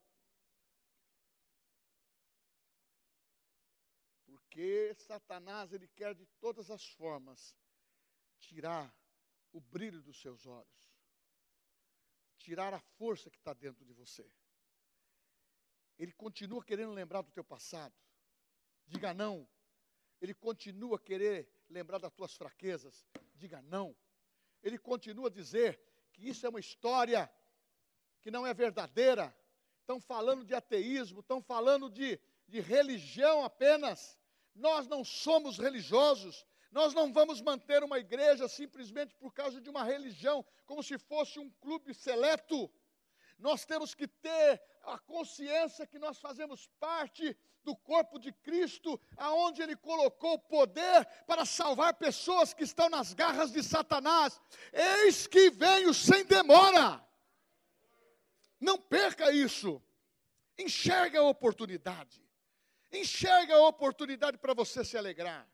Porque 4.25 4.95
Satanás, 4.95 5.73
ele 5.73 5.87
quer 5.89 6.15
de 6.15 6.27
todas 6.41 6.71
as 6.71 6.85
formas 6.85 7.55
tirar 8.41 8.93
o 9.53 9.61
brilho 9.61 10.03
dos 10.03 10.21
seus 10.21 10.45
olhos, 10.47 10.91
tirar 12.37 12.75
a 12.75 12.81
força 12.81 13.31
que 13.31 13.39
está 13.39 13.55
dentro 13.55 13.85
de 13.85 13.93
você. 13.93 14.29
Ele 15.99 16.13
continua 16.13 16.63
querendo 16.65 16.93
lembrar 16.93 17.23
do 17.23 17.31
teu 17.31 17.45
passado. 17.45 17.95
Diga 18.87 19.13
não. 19.13 19.49
ele 20.21 20.33
continua 20.33 20.99
querer 20.99 21.49
lembrar 21.69 21.99
das 21.99 22.13
tuas 22.13 22.35
fraquezas. 22.35 23.05
Diga 23.35 23.61
não. 23.63 23.95
Ele 24.63 24.79
continua 24.79 25.29
a 25.29 25.31
dizer 25.31 25.81
que 26.13 26.29
isso 26.29 26.47
é 26.47 26.49
uma 26.49 26.61
história 26.61 27.31
que 28.21 28.31
não 28.31 28.47
é 28.47 28.55
verdadeira. 28.55 29.35
Estão 29.81 30.01
falando 30.01 30.45
de 30.45 30.55
ateísmo, 30.55 31.21
estão 31.21 31.41
falando 31.41 31.91
de, 31.91 32.19
de 32.49 32.61
religião 32.61 33.45
apenas. 33.45 34.19
Nós 34.55 34.87
não 34.87 35.05
somos 35.05 35.59
religiosos. 35.59 36.47
Nós 36.73 36.93
não 36.93 37.13
vamos 37.13 37.41
manter 37.41 37.83
uma 37.85 37.99
igreja 37.99 38.49
simplesmente 38.49 39.15
por 39.15 39.33
causa 39.33 39.61
de 39.61 39.71
uma 39.71 39.85
religião, 39.85 40.45
como 40.65 40.83
se 40.83 40.99
fosse 40.99 41.39
um 41.39 41.51
clube 41.51 41.95
seleto. 41.95 42.71
Nós 43.39 43.65
temos 43.65 43.95
que 43.95 44.09
ter 44.09 44.63
a 44.83 44.99
consciência 44.99 45.87
que 45.87 45.99
nós 45.99 46.19
fazemos 46.19 46.69
parte 46.81 47.37
do 47.63 47.75
corpo 47.75 48.19
de 48.19 48.33
Cristo, 48.33 48.99
aonde 49.17 49.61
ele 49.61 49.75
colocou 49.77 50.39
poder 50.39 51.05
para 51.27 51.45
salvar 51.45 51.95
pessoas 51.95 52.55
que 52.55 52.63
estão 52.63 52.89
nas 52.89 53.13
garras 53.13 53.51
de 53.51 53.63
Satanás. 53.63 54.41
Eis 54.73 55.27
que 55.27 55.51
venho 55.51 55.93
sem 55.93 56.25
demora. 56.25 57.05
Não 58.61 58.79
perca 58.79 59.33
isso. 59.33 59.83
Enxerga 60.57 61.19
a 61.19 61.25
oportunidade. 61.25 62.25
Enxerga 62.93 63.57
a 63.57 63.67
oportunidade 63.67 64.39
para 64.39 64.55
você 64.55 64.85
se 64.85 64.97
alegrar. 64.97 65.47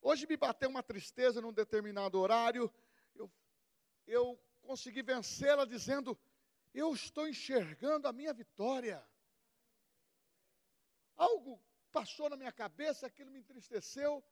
Hoje 0.00 0.26
me 0.26 0.36
bateu 0.36 0.68
uma 0.68 0.82
tristeza 0.82 1.40
num 1.40 1.52
determinado 1.52 2.18
horário. 2.18 2.72
Eu, 3.14 3.30
eu 4.06 4.40
consegui 4.62 5.02
vencê-la 5.02 5.64
dizendo: 5.64 6.18
Eu 6.82 6.92
estou 6.92 7.26
enxergando 7.26 8.06
a 8.06 8.12
minha 8.12 8.34
vitória. 8.34 9.02
Algo 11.16 11.58
passou 11.90 12.28
na 12.28 12.36
minha 12.36 12.52
cabeça, 12.52 13.06
aquilo 13.06 13.30
me 13.30 13.38
entristeceu. 13.38 14.22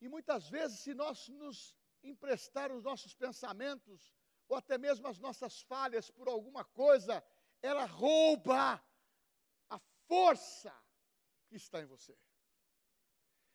E 0.00 0.08
muitas 0.08 0.48
vezes, 0.50 0.80
se 0.80 0.92
nós 0.92 1.28
nos 1.28 1.76
emprestar 2.02 2.72
os 2.72 2.82
nossos 2.82 3.14
pensamentos, 3.14 4.12
ou 4.48 4.56
até 4.56 4.76
mesmo 4.78 5.06
as 5.06 5.20
nossas 5.20 5.60
falhas 5.60 6.10
por 6.10 6.28
alguma 6.28 6.64
coisa, 6.64 7.22
ela 7.62 7.84
rouba 7.84 8.84
a 9.68 9.78
força 10.08 10.74
que 11.46 11.54
está 11.54 11.80
em 11.80 11.86
você. 11.86 12.18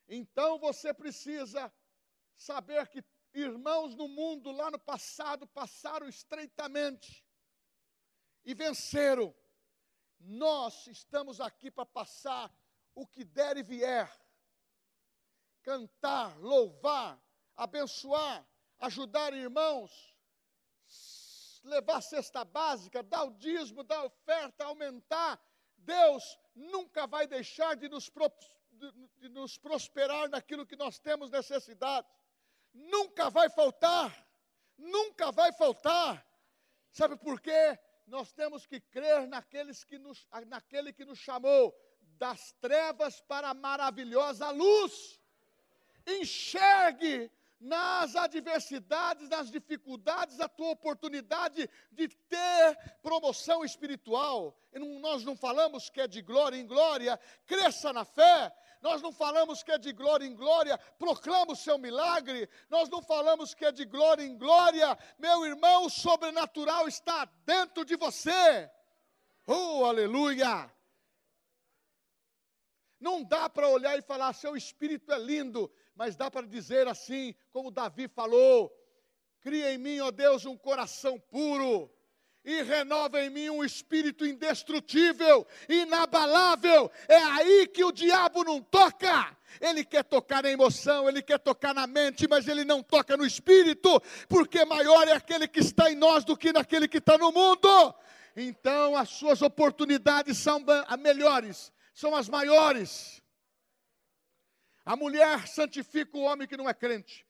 Então 0.08 0.58
você 0.58 0.94
precisa 0.94 1.70
saber 2.34 2.88
que 2.88 3.04
irmãos 3.34 3.94
no 3.94 4.08
mundo 4.08 4.50
lá 4.52 4.70
no 4.70 4.78
passado 4.78 5.46
passaram 5.48 6.08
estreitamente 6.08 7.25
e 8.46 8.54
venceram 8.54 9.34
nós 10.20 10.86
estamos 10.86 11.40
aqui 11.40 11.70
para 11.70 11.84
passar 11.84 12.50
o 12.94 13.06
que 13.06 13.24
der 13.24 13.56
e 13.56 13.62
vier. 13.62 14.10
Cantar, 15.62 16.38
louvar, 16.38 17.20
abençoar, 17.56 18.46
ajudar 18.78 19.32
irmãos, 19.34 20.14
levar 21.64 22.00
cesta 22.00 22.44
básica, 22.44 23.02
dar 23.02 23.24
o 23.24 23.32
dízimo, 23.32 23.82
dar 23.82 24.04
oferta, 24.04 24.64
aumentar. 24.64 25.40
Deus 25.76 26.38
nunca 26.54 27.06
vai 27.06 27.26
deixar 27.26 27.74
de 27.76 27.88
nos, 27.88 28.10
de 29.18 29.28
nos 29.28 29.58
prosperar 29.58 30.28
naquilo 30.28 30.66
que 30.66 30.76
nós 30.76 30.98
temos 31.00 31.30
necessidade. 31.30 32.06
Nunca 32.72 33.28
vai 33.28 33.50
faltar. 33.50 34.26
Nunca 34.78 35.32
vai 35.32 35.52
faltar. 35.52 36.24
Sabe 36.92 37.16
por 37.16 37.40
quê? 37.40 37.78
Nós 38.06 38.32
temos 38.32 38.66
que 38.66 38.80
crer 38.80 39.26
naqueles 39.26 39.84
que 39.84 39.98
nos, 39.98 40.26
naquele 40.46 40.92
que 40.92 41.04
nos 41.04 41.18
chamou 41.18 41.74
das 42.18 42.52
trevas 42.60 43.20
para 43.20 43.50
a 43.50 43.54
maravilhosa 43.54 44.50
luz. 44.50 45.20
Enxergue 46.06 47.30
nas 47.58 48.14
adversidades, 48.14 49.28
nas 49.28 49.50
dificuldades, 49.50 50.40
a 50.40 50.48
tua 50.48 50.70
oportunidade 50.70 51.68
de 51.90 52.08
ter 52.08 52.76
promoção 53.02 53.64
espiritual. 53.64 54.56
Nós 55.00 55.24
não 55.24 55.36
falamos 55.36 55.88
que 55.88 56.00
é 56.00 56.06
de 56.06 56.20
glória 56.20 56.56
em 56.56 56.66
glória, 56.66 57.18
cresça 57.46 57.92
na 57.92 58.04
fé, 58.04 58.52
nós 58.82 59.00
não 59.00 59.10
falamos 59.10 59.62
que 59.62 59.72
é 59.72 59.78
de 59.78 59.92
glória 59.92 60.26
em 60.26 60.34
glória, 60.34 60.78
proclama 60.98 61.52
o 61.52 61.56
seu 61.56 61.78
milagre. 61.78 62.48
Nós 62.68 62.88
não 62.88 63.02
falamos 63.02 63.54
que 63.54 63.64
é 63.64 63.72
de 63.72 63.84
glória 63.84 64.22
em 64.22 64.36
glória, 64.36 64.96
meu 65.18 65.44
irmão, 65.46 65.86
o 65.86 65.90
sobrenatural 65.90 66.86
está 66.86 67.24
dentro 67.44 67.84
de 67.84 67.96
você. 67.96 68.70
Oh, 69.46 69.84
aleluia! 69.84 70.70
Não 73.00 73.22
dá 73.22 73.48
para 73.48 73.68
olhar 73.68 73.98
e 73.98 74.02
falar, 74.02 74.32
seu 74.32 74.56
espírito 74.56 75.12
é 75.12 75.18
lindo, 75.18 75.70
mas 75.96 76.14
dá 76.14 76.30
para 76.30 76.46
dizer 76.46 76.86
assim, 76.86 77.34
como 77.50 77.70
Davi 77.70 78.06
falou: 78.06 78.70
cria 79.40 79.72
em 79.72 79.78
mim, 79.78 79.98
ó 80.00 80.10
Deus, 80.10 80.44
um 80.44 80.56
coração 80.56 81.18
puro 81.18 81.90
e 82.46 82.62
renova 82.62 83.20
em 83.20 83.28
mim 83.28 83.50
um 83.50 83.64
espírito 83.64 84.24
indestrutível, 84.24 85.44
inabalável. 85.68 86.88
É 87.08 87.16
aí 87.16 87.66
que 87.66 87.84
o 87.84 87.90
diabo 87.90 88.44
não 88.44 88.62
toca. 88.62 89.36
Ele 89.60 89.84
quer 89.84 90.04
tocar 90.04 90.44
na 90.44 90.50
emoção, 90.50 91.08
ele 91.08 91.22
quer 91.22 91.40
tocar 91.40 91.74
na 91.74 91.88
mente, 91.88 92.28
mas 92.28 92.46
ele 92.46 92.64
não 92.64 92.84
toca 92.84 93.16
no 93.16 93.26
espírito, 93.26 94.00
porque 94.28 94.64
maior 94.64 95.08
é 95.08 95.12
aquele 95.12 95.48
que 95.48 95.58
está 95.58 95.90
em 95.90 95.96
nós 95.96 96.24
do 96.24 96.36
que 96.36 96.52
naquele 96.52 96.86
que 96.86 96.98
está 96.98 97.18
no 97.18 97.32
mundo. 97.32 97.94
Então 98.36 98.94
as 98.96 99.08
suas 99.08 99.42
oportunidades 99.42 100.38
são 100.38 100.64
melhores, 101.00 101.72
são 101.92 102.14
as 102.14 102.28
maiores. 102.28 103.20
A 104.86 104.94
mulher 104.94 105.48
santifica 105.48 106.16
o 106.16 106.22
homem 106.22 106.46
que 106.46 106.56
não 106.56 106.68
é 106.68 106.72
crente. 106.72 107.26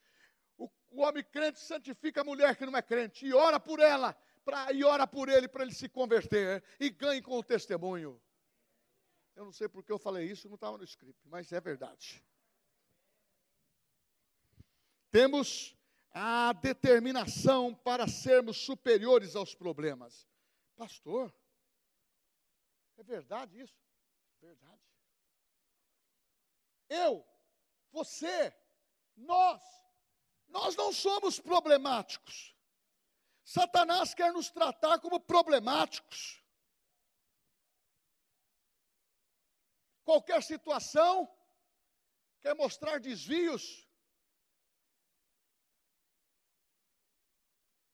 O, 0.59 0.71
o 0.91 1.01
homem 1.01 1.25
crente 1.25 1.59
santifica 1.59 2.21
a 2.21 2.25
mulher 2.25 2.55
que 2.55 2.67
não 2.67 2.77
é 2.77 2.83
crente 2.83 3.25
e 3.25 3.33
ora 3.33 3.59
por 3.59 3.81
ela 3.81 4.15
pra, 4.45 4.71
e 4.73 4.85
ora 4.85 5.07
por 5.07 5.31
ele 5.31 5.49
para 5.49 5.63
ele 5.63 5.73
se 5.73 5.89
converter 5.89 6.63
e 6.79 6.91
ganhe 6.91 7.23
com 7.23 7.39
o 7.39 7.43
testemunho. 7.43 8.23
Eu 9.35 9.47
não 9.47 9.53
sei 9.53 9.71
porque 9.71 9.91
eu 9.91 9.99
falei 9.99 10.31
isso, 10.31 10.49
não 10.49 10.57
estava 10.57 10.77
no 10.77 10.85
script, 10.85 11.27
mas 11.27 11.51
é 11.51 11.59
verdade. 11.59 12.23
Temos 15.11 15.75
a 16.11 16.53
determinação 16.53 17.75
para 17.75 18.07
sermos 18.07 18.59
superiores 18.59 19.35
aos 19.35 19.55
problemas. 19.55 20.29
Pastor, 20.77 21.35
é 22.99 23.03
verdade 23.03 23.59
isso? 23.59 23.79
Verdade. 24.43 24.83
Eu, 26.89 27.27
você, 27.97 28.55
nós, 29.17 29.63
nós 30.49 30.77
não 30.77 30.93
somos 30.93 31.41
problemáticos. 31.41 32.55
Satanás 33.43 34.13
quer 34.13 34.33
nos 34.33 34.51
tratar 34.51 34.99
como 35.01 35.19
problemáticos. 35.19 36.45
Qualquer 40.05 40.43
situação, 40.43 41.15
quer 42.41 42.55
mostrar 42.55 43.01
desvios. 43.01 43.89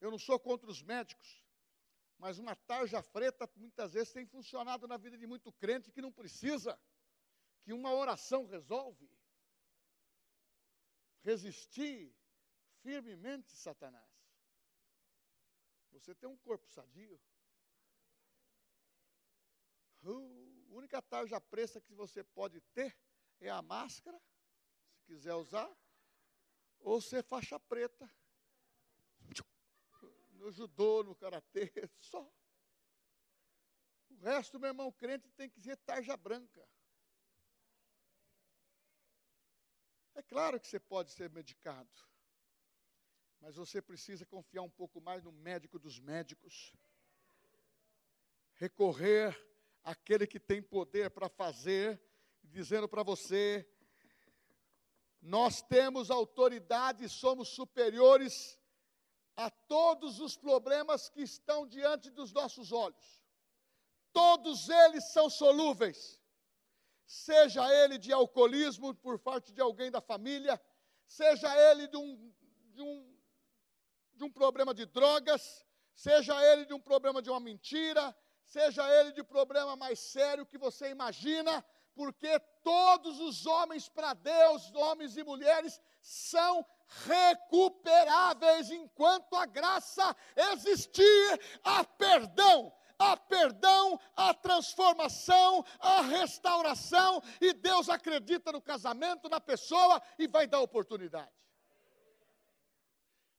Eu 0.01 0.11
não 0.11 0.19
sou 0.19 0.39
contra 0.41 0.69
os 0.69 0.83
médicos, 0.83 1.45
mas 2.19 2.39
uma 2.39 2.57
tarja 2.57 3.01
preta 3.03 3.49
muitas 3.55 3.93
vezes 3.93 4.13
tem 4.13 4.27
funcionado 4.27 4.89
na 4.89 4.97
vida 4.97 5.17
de 5.17 5.27
muito 5.27 5.53
crente 5.53 5.93
que 5.93 6.03
não 6.03 6.13
precisa, 6.13 6.79
que 7.63 7.73
uma 7.73 7.93
oração 7.95 8.47
resolve. 8.47 9.09
Resistir 11.23 12.15
firmemente, 12.83 13.51
Satanás. 13.53 14.11
Você 15.93 16.15
tem 16.15 16.29
um 16.29 16.37
corpo 16.37 16.69
sadio. 16.69 17.21
A 20.03 20.75
única 20.75 21.01
tarja 21.01 21.41
preta 21.41 21.81
que 21.81 21.95
você 21.95 22.25
pode 22.25 22.61
ter 22.75 22.97
é 23.41 23.49
a 23.49 23.63
máscara, 23.63 24.21
se 24.95 25.05
quiser 25.05 25.35
usar, 25.35 25.71
ou 26.81 27.01
ser 27.01 27.23
faixa 27.23 27.59
preta. 27.61 28.11
No 30.33 30.51
judô, 30.51 31.05
no 31.05 31.15
karatê, 31.15 31.71
só. 32.01 32.29
O 34.11 34.17
resto, 34.17 34.59
meu 34.59 34.71
irmão 34.71 34.91
crente, 34.91 35.31
tem 35.33 35.49
que 35.49 35.61
ser 35.61 35.77
tarja 35.77 36.17
branca. 36.17 36.69
É 40.15 40.23
claro 40.23 40.61
que 40.61 40.67
você 40.67 40.79
pode 40.79 41.11
ser 41.13 41.31
medicado. 41.31 41.91
Mas 43.41 43.57
você 43.57 43.83
precisa 43.83 44.25
confiar 44.25 44.63
um 44.63 44.71
pouco 44.71 45.01
mais 45.01 45.25
no 45.25 45.33
médico 45.33 45.79
dos 45.79 45.99
médicos. 45.99 46.73
Recorrer 48.55 49.37
àquele 49.83 50.27
que 50.27 50.39
tem 50.39 50.63
poder 50.63 51.11
para 51.11 51.29
fazer, 51.29 52.01
dizendo 52.45 52.89
para 52.89 53.03
você: 53.03 53.69
nós 55.21 55.63
temos 55.63 56.11
autoridade, 56.11 57.09
somos 57.09 57.49
superiores 57.49 58.59
a 59.37 59.51
todos 59.51 60.21
os 60.21 60.37
problemas 60.37 61.09
que 61.09 61.23
estão 61.23 61.67
diante 61.67 62.11
dos 62.11 62.33
nossos 62.33 62.71
olhos. 62.71 63.23
Todos 64.13 64.69
eles 64.69 65.11
são 65.13 65.31
solúveis. 65.31 66.22
Seja 67.13 67.63
ele 67.85 67.99
de 67.99 68.11
alcoolismo 68.11 68.95
por 68.95 69.19
parte 69.19 69.53
de 69.53 69.61
alguém 69.61 69.91
da 69.91 70.01
família, 70.01 70.59
seja 71.07 71.55
ele 71.71 71.87
de 71.87 71.97
um, 71.99 72.33
de 72.73 72.81
um, 72.81 73.17
de 74.15 74.25
um 74.25 74.33
problema 74.33 74.73
de 74.73 74.87
drogas, 74.87 75.63
seja 75.95 76.35
ele 76.51 76.65
de 76.65 76.73
um 76.73 76.81
problema 76.81 77.21
de 77.21 77.29
uma 77.29 77.39
mentira, 77.39 78.17
seja 78.47 78.83
ele 78.99 79.13
de 79.13 79.23
problema 79.23 79.77
mais 79.77 79.99
sério 79.99 80.47
que 80.47 80.57
você 80.57 80.89
imagina, 80.89 81.63
porque 81.95 82.41
todos 82.65 83.21
os 83.21 83.45
homens 83.45 83.91
para 83.91 84.15
Deus, 84.15 84.73
homens 84.75 85.15
e 85.19 85.23
mulheres, 85.23 85.79
são 86.01 86.65
recuperáveis 87.05 88.71
enquanto 88.71 89.37
a 89.37 89.45
graça 89.45 90.17
existir, 90.35 91.41
há 91.63 91.85
perdão, 91.85 92.73
há 92.99 93.17
perdão, 93.17 93.99
há 94.17 94.33
transformação, 94.35 95.65
há 95.79 96.03
restauração, 96.03 97.23
e 97.41 97.53
Deus 97.53 97.89
acredita 97.89 98.53
no 98.53 98.61
casamento, 98.61 99.29
na 99.29 99.41
pessoa 99.41 100.03
e 100.19 100.27
vai 100.27 100.47
dar 100.47 100.61
oportunidade. 100.61 101.33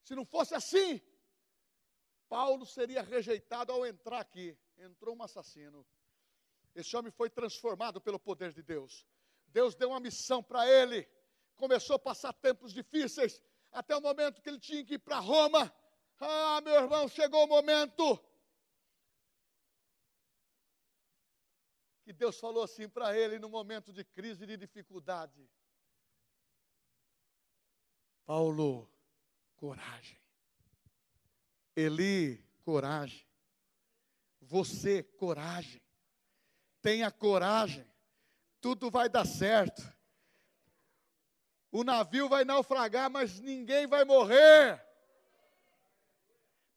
Se 0.04 0.16
não 0.16 0.26
fosse 0.26 0.54
assim, 0.54 1.02
Paulo 2.28 2.66
seria 2.66 3.02
rejeitado 3.02 3.72
ao 3.72 3.86
entrar 3.86 4.20
aqui. 4.20 4.58
Entrou 4.78 5.16
um 5.16 5.24
assassino. 5.24 5.86
Esse 6.76 6.96
homem 6.98 7.12
foi 7.12 7.30
transformado 7.30 8.02
pelo 8.02 8.20
poder 8.20 8.52
de 8.52 8.64
Deus. 8.64 9.06
Deus 9.48 9.76
deu 9.76 9.90
uma 9.90 10.00
missão 10.00 10.42
para 10.42 10.68
ele. 10.68 11.08
Começou 11.56 11.96
a 11.96 12.00
passar 12.00 12.34
tempos 12.34 12.74
difíceis, 12.74 13.42
até 13.72 13.96
o 13.96 14.02
momento 14.02 14.42
que 14.42 14.50
ele 14.50 14.60
tinha 14.60 14.84
que 14.84 14.96
ir 14.96 15.00
para 15.00 15.20
Roma. 15.20 15.72
Ah, 16.20 16.60
meu 16.62 16.74
irmão, 16.74 17.08
chegou 17.08 17.44
o 17.44 17.48
momento. 17.48 18.20
Que 22.04 22.14
Deus 22.14 22.40
falou 22.40 22.64
assim 22.64 22.88
para 22.90 23.18
ele 23.18 23.40
no 23.40 23.50
momento 23.50 23.94
de 23.94 24.04
crise 24.04 24.44
e 24.44 24.48
de 24.48 24.58
dificuldade: 24.58 25.50
Paulo, 28.26 28.90
coragem. 29.56 30.20
Eli, 31.76 32.46
coragem. 32.64 33.26
Você, 34.42 35.02
coragem 35.02 35.84
tenha 36.84 37.10
coragem, 37.10 37.90
tudo 38.60 38.92
vai 38.92 39.08
dar 39.08 39.26
certo. 39.26 39.82
O 41.72 41.82
navio 41.84 42.28
vai 42.28 42.44
naufragar, 42.44 43.10
mas 43.10 43.40
ninguém 43.40 43.88
vai 43.88 44.04
morrer. 44.04 44.86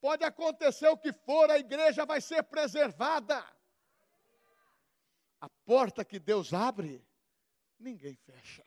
Pode 0.00 0.22
acontecer 0.24 0.86
o 0.88 0.96
que 0.96 1.12
for, 1.12 1.50
a 1.50 1.58
igreja 1.58 2.06
vai 2.06 2.20
ser 2.20 2.44
preservada. 2.44 3.44
A 5.40 5.48
porta 5.64 6.04
que 6.04 6.18
Deus 6.18 6.52
abre, 6.52 7.06
ninguém 7.78 8.14
fecha. 8.16 8.64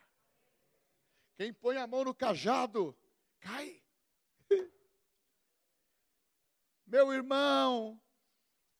Quem 1.36 1.54
põe 1.54 1.78
a 1.78 1.88
mão 1.88 2.04
no 2.04 2.14
cajado, 2.14 2.98
cai. 3.40 3.82
Meu 6.86 7.14
irmão, 7.14 8.02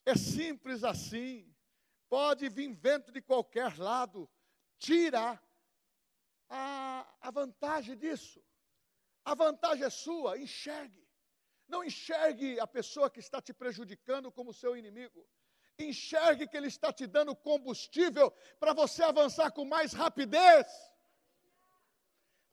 é 0.06 0.16
simples 0.16 0.84
assim. 0.84 1.56
Pode 2.10 2.50
vir 2.50 2.74
vento 2.74 3.12
de 3.12 3.22
qualquer 3.22 3.78
lado, 3.78 4.30
tira 4.78 5.42
a, 6.50 7.08
a 7.22 7.32
vantagem 7.32 7.96
disso. 7.96 8.44
A 9.24 9.36
vantagem 9.36 9.86
é 9.86 9.90
sua, 9.90 10.40
enxergue. 10.40 11.08
Não 11.68 11.84
enxergue 11.84 12.60
a 12.60 12.66
pessoa 12.66 13.12
que 13.12 13.20
está 13.20 13.40
te 13.40 13.54
prejudicando 13.54 14.32
como 14.32 14.54
seu 14.54 14.76
inimigo. 14.76 15.30
Enxergue 15.80 16.48
que 16.48 16.58
ele 16.58 16.68
está 16.68 16.92
te 16.92 17.08
dando 17.08 17.36
combustível 17.36 18.32
para 18.60 18.74
você 18.74 19.04
avançar 19.04 19.52
com 19.52 19.66
mais 19.66 19.94
rapidez. 19.94 20.68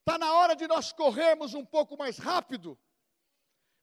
Está 0.00 0.16
na 0.18 0.32
hora 0.34 0.54
de 0.54 0.68
nós 0.68 0.92
corrermos 0.92 1.52
um 1.52 1.64
pouco 1.64 1.96
mais 1.96 2.16
rápido. 2.16 2.78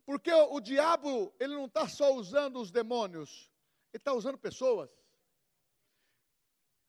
Porque 0.05 0.31
o, 0.31 0.55
o 0.55 0.59
diabo, 0.61 1.33
ele 1.39 1.53
não 1.53 1.65
está 1.65 1.87
só 1.87 2.13
usando 2.13 2.59
os 2.59 2.71
demônios, 2.71 3.51
ele 3.93 3.99
está 3.99 4.13
usando 4.13 4.37
pessoas. 4.37 4.89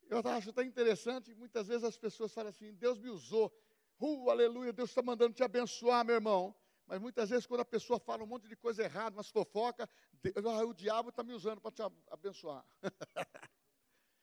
Eu 0.09 0.21
acho 0.25 0.53
tão 0.53 0.63
interessante, 0.63 1.35
muitas 1.35 1.67
vezes 1.67 1.85
as 1.85 1.97
pessoas 1.97 2.33
falam 2.33 2.51
assim, 2.51 2.75
Deus 2.75 2.99
me 2.99 3.09
usou, 3.09 3.53
uh, 3.99 4.31
aleluia, 4.31 4.73
Deus 4.73 4.91
está 4.91 5.03
mandando 5.03 5.35
te 5.35 5.43
abençoar, 5.43 6.05
meu 6.05 6.15
irmão. 6.15 6.55
Mas 6.87 7.01
muitas 7.01 7.31
vezes 7.31 7.47
quando 7.47 7.61
a 7.61 7.65
pessoa 7.65 7.99
fala 7.99 8.23
um 8.23 8.27
monte 8.27 8.47
de 8.47 8.57
coisa 8.57 8.83
errada, 8.83 9.17
umas 9.17 9.31
fofoca, 9.31 9.89
ah, 9.89 10.65
o 10.65 10.75
diabo 10.75 11.09
está 11.09 11.23
me 11.23 11.33
usando 11.33 11.61
para 11.61 11.73
te 11.73 11.83
abençoar. 12.11 12.65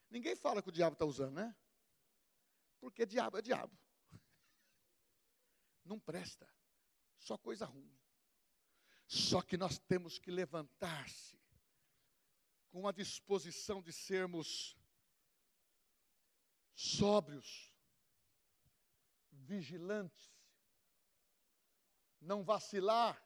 Ninguém 0.10 0.36
fala 0.36 0.62
que 0.62 0.69
o 0.69 0.71
diabo 0.71 0.93
está 0.93 1.06
usando, 1.06 1.36
né? 1.36 1.56
Porque 2.80 3.06
diabo 3.06 3.38
é 3.38 3.41
diabo. 3.41 3.76
Não 5.84 6.00
presta. 6.00 6.47
Só 7.17 7.38
coisa 7.38 7.65
ruim. 7.65 7.95
Só 9.08 9.41
que 9.41 9.58
nós 9.58 9.78
temos 9.78 10.17
que 10.17 10.32
levantar-se 10.32 11.39
com 12.69 12.88
a 12.88 12.91
disposição 12.91 13.82
de 13.82 13.91
sermos 13.91 14.78
sóbrios, 16.74 17.74
vigilantes, 19.32 20.32
não 22.21 22.43
vacilar. 22.43 23.21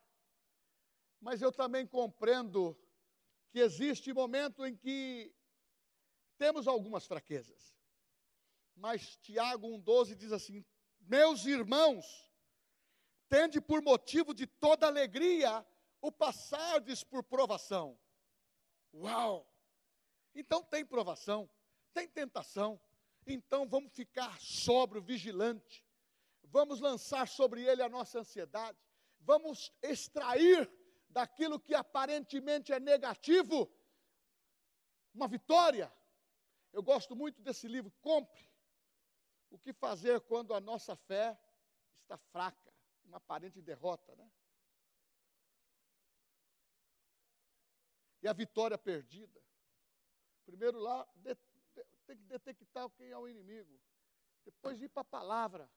Mas 1.20 1.42
eu 1.42 1.52
também 1.52 1.86
compreendo 1.86 2.78
que 3.52 3.60
existe 3.60 4.14
momento 4.14 4.66
em 4.66 4.76
que 4.76 5.36
temos 6.38 6.68
algumas 6.68 7.06
fraquezas. 7.06 7.76
Mas 8.76 9.18
Tiago 9.18 9.68
1,12 9.68 10.16
diz 10.16 10.32
assim: 10.32 10.66
Meus 11.02 11.46
irmãos, 11.46 12.06
tende 13.30 13.62
por 13.62 13.82
motivo 13.82 14.34
de 14.34 14.48
toda 14.48 14.88
alegria 14.88 15.66
o 16.02 16.12
passardes 16.12 17.04
por 17.04 17.24
provação. 17.24 18.00
Uau! 18.94 19.50
Então 20.34 20.62
tem 20.64 20.86
provação, 20.86 21.50
tem 21.94 22.08
tentação, 22.08 22.80
então 23.26 23.68
vamos 23.68 23.94
ficar 23.94 24.40
sóbrio, 24.40 25.02
vigilante. 25.02 25.86
Vamos 26.44 26.80
lançar 26.80 27.28
sobre 27.28 27.64
ele 27.64 27.82
a 27.82 27.90
nossa 27.90 28.20
ansiedade. 28.20 28.78
Vamos 29.26 29.74
extrair 29.82 30.72
daquilo 31.10 31.60
que 31.60 31.74
aparentemente 31.74 32.72
é 32.72 32.80
negativo 32.80 33.72
uma 35.14 35.28
vitória. 35.28 35.92
Eu 36.72 36.84
gosto 36.84 37.16
muito 37.16 37.42
desse 37.42 37.68
livro, 37.68 37.92
Compre. 38.02 38.48
O 39.50 39.58
que 39.58 39.74
fazer 39.74 40.22
quando 40.22 40.54
a 40.54 40.60
nossa 40.60 40.96
fé 40.96 41.40
está 42.02 42.18
fraca, 42.18 42.74
uma 43.04 43.18
aparente 43.18 43.62
derrota, 43.62 44.16
né? 44.16 44.30
E 48.22 48.28
a 48.28 48.34
vitória 48.34 48.78
perdida. 48.78 49.42
Primeiro 50.46 50.80
lá, 50.80 51.08
tem 52.06 52.18
que 52.18 52.24
detectar 52.26 52.90
quem 52.92 53.10
é 53.10 53.18
o 53.18 53.28
inimigo. 53.28 53.82
Depois 54.44 54.82
ir 54.82 54.90
para 54.90 55.02
a 55.02 55.06
palavra. 55.06 55.72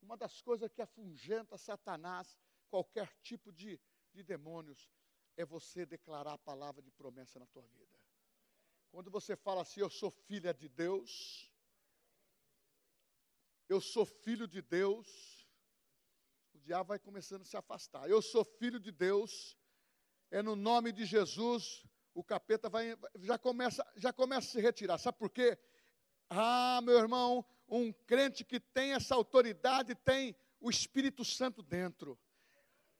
Uma 0.00 0.16
das 0.16 0.40
coisas 0.40 0.72
que 0.72 0.80
afugenta 0.80 1.58
Satanás, 1.58 2.38
qualquer 2.68 3.12
tipo 3.22 3.52
de, 3.52 3.80
de 4.12 4.22
demônios, 4.22 4.90
é 5.36 5.44
você 5.44 5.86
declarar 5.86 6.34
a 6.34 6.38
palavra 6.38 6.82
de 6.82 6.90
promessa 6.90 7.38
na 7.38 7.46
tua 7.46 7.66
vida. 7.68 7.98
Quando 8.90 9.10
você 9.10 9.36
fala 9.36 9.62
assim, 9.62 9.80
eu 9.80 9.90
sou 9.90 10.10
filha 10.10 10.52
de 10.52 10.68
Deus, 10.68 11.52
eu 13.68 13.80
sou 13.80 14.04
filho 14.04 14.48
de 14.48 14.62
Deus, 14.62 15.46
o 16.54 16.58
diabo 16.58 16.88
vai 16.88 16.98
começando 16.98 17.42
a 17.42 17.44
se 17.44 17.56
afastar. 17.56 18.08
Eu 18.08 18.22
sou 18.22 18.44
filho 18.44 18.80
de 18.80 18.90
Deus, 18.90 19.56
é 20.30 20.42
no 20.42 20.56
nome 20.56 20.90
de 20.90 21.04
Jesus, 21.04 21.86
o 22.14 22.24
capeta 22.24 22.68
vai, 22.68 22.96
já, 23.20 23.38
começa, 23.38 23.86
já 23.96 24.12
começa 24.12 24.48
a 24.48 24.50
se 24.52 24.60
retirar. 24.60 24.98
Sabe 24.98 25.18
por 25.18 25.30
quê? 25.30 25.58
Ah, 26.28 26.80
meu 26.82 26.98
irmão, 26.98 27.44
um 27.68 27.92
crente 27.92 28.44
que 28.44 28.58
tem 28.58 28.92
essa 28.92 29.14
autoridade 29.14 29.94
tem 29.94 30.34
o 30.60 30.70
Espírito 30.70 31.24
Santo 31.24 31.62
dentro. 31.62 32.18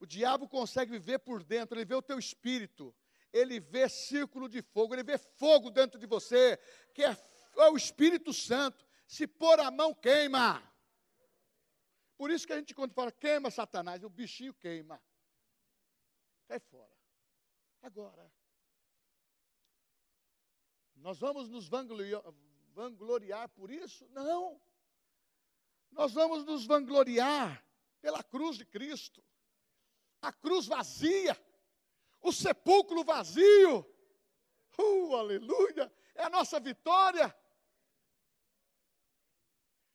O 0.01 0.07
diabo 0.07 0.49
consegue 0.49 0.93
viver 0.93 1.19
por 1.19 1.43
dentro, 1.43 1.77
ele 1.77 1.85
vê 1.85 1.95
o 1.95 2.03
teu 2.03 2.19
espírito, 2.19 2.95
ele 3.33 3.59
vê 3.59 3.89
círculo 3.89 4.49
de 4.49 4.63
fogo, 4.63 4.95
ele 4.95 5.03
vê 5.03 5.19
fogo 5.19 5.71
dentro 5.71 5.99
de 5.99 6.07
você, 6.07 6.57
que 6.95 7.03
é, 7.05 7.17
é 7.57 7.69
o 7.71 7.77
Espírito 7.77 8.33
Santo. 8.33 8.87
Se 9.07 9.27
pôr 9.27 9.59
a 9.61 9.71
mão, 9.71 9.95
queima. 9.95 10.63
Por 12.17 12.31
isso 12.31 12.47
que 12.47 12.53
a 12.53 12.57
gente, 12.57 12.75
quando 12.75 12.93
fala 12.93 13.13
queima 13.13 13.51
Satanás, 13.51 14.03
o 14.03 14.11
bichinho 14.11 14.55
queima. 14.55 15.03
Cai 16.47 16.59
fora. 16.59 16.93
Agora, 17.83 18.33
nós 20.97 21.19
vamos 21.19 21.49
nos 21.49 21.69
vangloriar, 21.69 22.23
vangloriar 22.73 23.49
por 23.51 23.71
isso? 23.71 24.07
Não. 24.09 24.61
Nós 25.91 26.13
vamos 26.13 26.45
nos 26.45 26.67
vangloriar 26.67 27.65
pela 28.01 28.23
cruz 28.23 28.57
de 28.57 28.65
Cristo. 28.65 29.25
A 30.21 30.33
cruz 30.33 30.67
vazia, 30.67 31.37
o 32.21 32.33
sepulcro 32.33 33.05
vazio. 33.05 33.87
Uh, 34.79 35.15
aleluia! 35.15 35.93
É 36.15 36.25
a 36.25 36.31
nossa 36.31 36.59
vitória. 36.59 37.35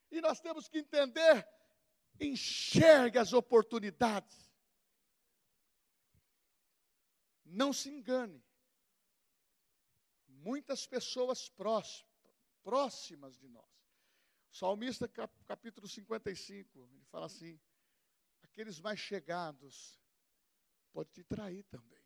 E 0.09 0.21
nós 0.21 0.39
temos 0.39 0.67
que 0.67 0.77
entender, 0.77 1.47
enxergue 2.19 3.17
as 3.17 3.33
oportunidades. 3.33 4.51
Não 7.43 7.73
se 7.73 7.89
engane. 7.89 8.43
Muitas 10.27 10.85
pessoas 10.87 11.49
próximas, 12.63 13.37
de 13.37 13.47
nós. 13.47 13.73
Salmista, 14.51 15.07
capítulo 15.45 15.87
55, 15.87 16.87
ele 16.91 17.05
fala 17.05 17.25
assim: 17.25 17.59
aqueles 18.41 18.79
mais 18.79 18.99
chegados 18.99 19.99
pode 20.93 21.09
te 21.09 21.23
trair 21.23 21.63
também. 21.63 22.01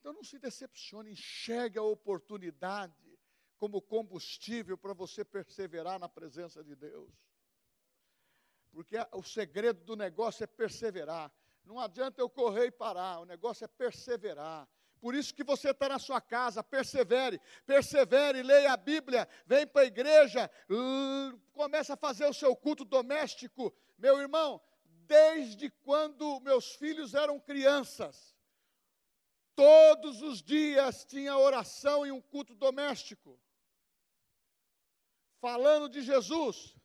Então 0.00 0.12
não 0.12 0.24
se 0.24 0.38
decepcione, 0.38 1.12
enxergue 1.12 1.78
a 1.78 1.82
oportunidade 1.82 2.94
como 3.58 3.82
combustível 3.82 4.78
para 4.78 4.94
você 4.94 5.24
perseverar 5.24 5.98
na 5.98 6.08
presença 6.08 6.64
de 6.64 6.74
Deus. 6.74 7.12
Porque 8.70 8.96
o 9.12 9.22
segredo 9.22 9.84
do 9.84 9.96
negócio 9.96 10.44
é 10.44 10.46
perseverar. 10.46 11.30
Não 11.64 11.78
adianta 11.78 12.22
eu 12.22 12.30
correr 12.30 12.66
e 12.66 12.70
parar, 12.70 13.20
o 13.20 13.26
negócio 13.26 13.64
é 13.64 13.68
perseverar. 13.68 14.66
Por 15.00 15.14
isso 15.14 15.34
que 15.34 15.44
você 15.44 15.70
está 15.70 15.88
na 15.88 15.98
sua 15.98 16.20
casa, 16.20 16.62
persevere, 16.62 17.40
persevere, 17.66 18.42
leia 18.42 18.72
a 18.72 18.76
Bíblia, 18.76 19.28
vem 19.46 19.66
para 19.66 19.82
a 19.82 19.86
igreja, 19.86 20.50
começa 21.52 21.94
a 21.94 21.96
fazer 21.96 22.26
o 22.26 22.34
seu 22.34 22.56
culto 22.56 22.84
doméstico. 22.84 23.72
Meu 23.96 24.18
irmão, 24.18 24.60
desde 25.08 25.70
quando 25.70 26.38
meus 26.40 26.74
filhos 26.76 27.14
eram 27.14 27.40
crianças, 27.40 28.36
todos 29.56 30.20
os 30.20 30.42
dias 30.42 31.04
tinha 31.04 31.36
oração 31.36 32.06
e 32.06 32.12
um 32.12 32.20
culto 32.20 32.54
doméstico, 32.54 33.40
falando 35.40 35.88
de 35.88 36.02
Jesus. 36.02 36.76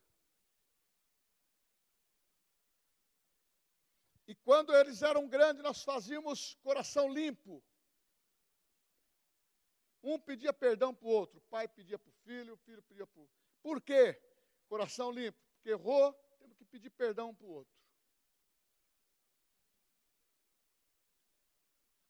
E 4.25 4.33
quando 4.33 4.73
eles 4.73 5.01
eram 5.01 5.27
grandes, 5.27 5.61
nós 5.61 5.83
fazíamos 5.83 6.55
coração 6.63 7.11
limpo. 7.11 7.61
Um 10.01 10.17
pedia 10.17 10.53
perdão 10.53 10.95
para 10.95 11.07
o 11.07 11.11
outro, 11.11 11.39
o 11.39 11.41
pai 11.49 11.67
pedia 11.67 11.99
para 11.99 12.09
o 12.09 12.13
filho, 12.23 12.53
o 12.53 12.57
filho 12.57 12.81
pedia 12.83 13.05
para 13.05 13.21
o. 13.21 13.29
Por 13.61 13.81
quê? 13.81 14.19
Coração 14.67 15.11
limpo. 15.11 15.37
Porque 15.55 15.69
errou, 15.69 16.13
temos 16.39 16.57
que 16.57 16.65
pedir 16.65 16.89
perdão 16.89 17.29
um 17.29 17.35
para 17.35 17.47
o 17.47 17.51
outro. 17.51 17.82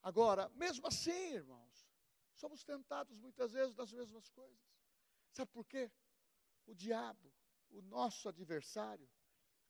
Agora, 0.03 0.49
mesmo 0.49 0.85
assim, 0.85 1.33
irmãos, 1.33 1.87
somos 2.33 2.61
tentados 2.61 3.17
muitas 3.17 3.53
vezes 3.53 3.73
das 3.73 3.93
mesmas 3.93 4.29
coisas. 4.29 4.59
Sabe 5.31 5.49
por 5.49 5.65
quê? 5.65 5.89
O 6.65 6.75
diabo, 6.75 7.33
o 7.69 7.81
nosso 7.81 8.27
adversário, 8.27 9.09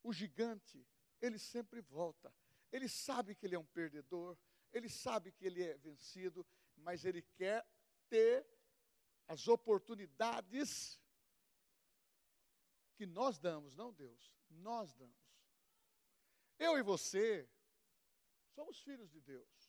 o 0.01 0.11
gigante, 0.11 0.83
ele 1.21 1.37
sempre 1.37 1.81
volta. 1.81 2.33
Ele 2.71 2.89
sabe 2.89 3.35
que 3.35 3.45
ele 3.45 3.53
é 3.53 3.59
um 3.59 3.65
perdedor, 3.65 4.35
ele 4.71 4.89
sabe 4.89 5.31
que 5.31 5.45
ele 5.45 5.61
é 5.61 5.77
vencido, 5.77 6.43
mas 6.77 7.05
ele 7.05 7.21
quer 7.21 7.63
ter 8.09 8.43
as 9.27 9.47
oportunidades 9.47 10.99
que 12.95 13.05
nós 13.05 13.37
damos, 13.37 13.75
não 13.75 13.93
Deus, 13.93 14.33
nós 14.49 14.95
damos. 14.95 15.15
Eu 16.57 16.75
e 16.75 16.81
você 16.81 17.47
somos 18.55 18.79
filhos 18.79 19.11
de 19.11 19.21
Deus 19.21 19.62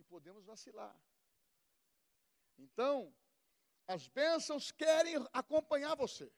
e 0.00 0.04
podemos 0.04 0.44
vacilar. 0.44 0.98
Então, 2.58 3.14
as 3.86 4.08
bênçãos 4.08 4.70
querem 4.72 5.14
acompanhar 5.32 5.94
você. 5.94 6.32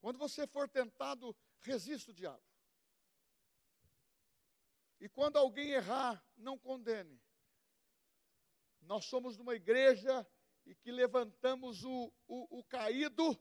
Quando 0.00 0.18
você 0.18 0.46
for 0.46 0.68
tentado, 0.68 1.34
resista 1.60 2.10
o 2.10 2.14
diabo. 2.14 2.42
E 5.00 5.08
quando 5.08 5.36
alguém 5.36 5.70
errar, 5.70 6.24
não 6.36 6.58
condene. 6.58 7.20
Nós 8.80 9.04
somos 9.04 9.36
numa 9.36 9.54
igreja 9.54 10.26
e 10.66 10.74
que 10.74 10.90
levantamos 10.90 11.84
o, 11.84 12.12
o, 12.26 12.58
o 12.58 12.64
caído 12.64 13.38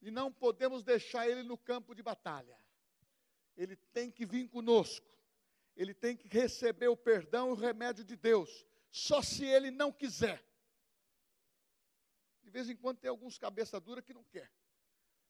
e 0.00 0.10
não 0.10 0.32
podemos 0.32 0.82
deixar 0.82 1.28
ele 1.28 1.42
no 1.42 1.56
campo 1.56 1.94
de 1.94 2.02
batalha. 2.02 2.58
Ele 3.56 3.76
tem 3.76 4.10
que 4.10 4.26
vir 4.26 4.48
conosco. 4.48 5.06
Ele 5.76 5.94
tem 5.94 6.16
que 6.16 6.28
receber 6.28 6.88
o 6.88 6.96
perdão 6.96 7.48
e 7.48 7.52
o 7.52 7.56
remédio 7.56 8.04
de 8.04 8.16
Deus. 8.16 8.66
Só 8.90 9.22
se 9.22 9.44
ele 9.44 9.70
não 9.70 9.90
quiser. 9.90 10.44
De 12.42 12.50
vez 12.50 12.68
em 12.68 12.76
quando 12.76 12.98
tem 12.98 13.08
alguns 13.08 13.38
cabeça 13.38 13.80
dura 13.80 14.02
que 14.02 14.12
não 14.12 14.24
quer. 14.24 14.50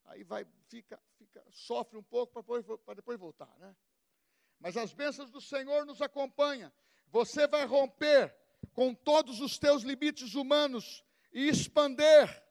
Aí 0.07 0.25
vai, 0.25 0.45
fica, 0.69 1.01
fica, 1.17 1.45
sofre 1.51 1.97
um 1.97 2.03
pouco 2.03 2.33
para 2.33 2.43
depois, 2.43 2.97
depois 2.97 3.19
voltar, 3.19 3.57
né? 3.59 3.77
Mas 4.59 4.77
as 4.77 4.93
bênçãos 4.93 5.31
do 5.31 5.41
Senhor 5.41 5.87
nos 5.87 6.03
acompanham. 6.03 6.73
Você 7.09 7.47
vai 7.47 7.65
romper 7.65 8.35
com 8.73 8.95
todos 8.95 9.41
os 9.41 9.59
teus 9.59 9.83
limites 9.83 10.35
humanos 10.35 11.05
e 11.33 11.49
expander 11.49 12.43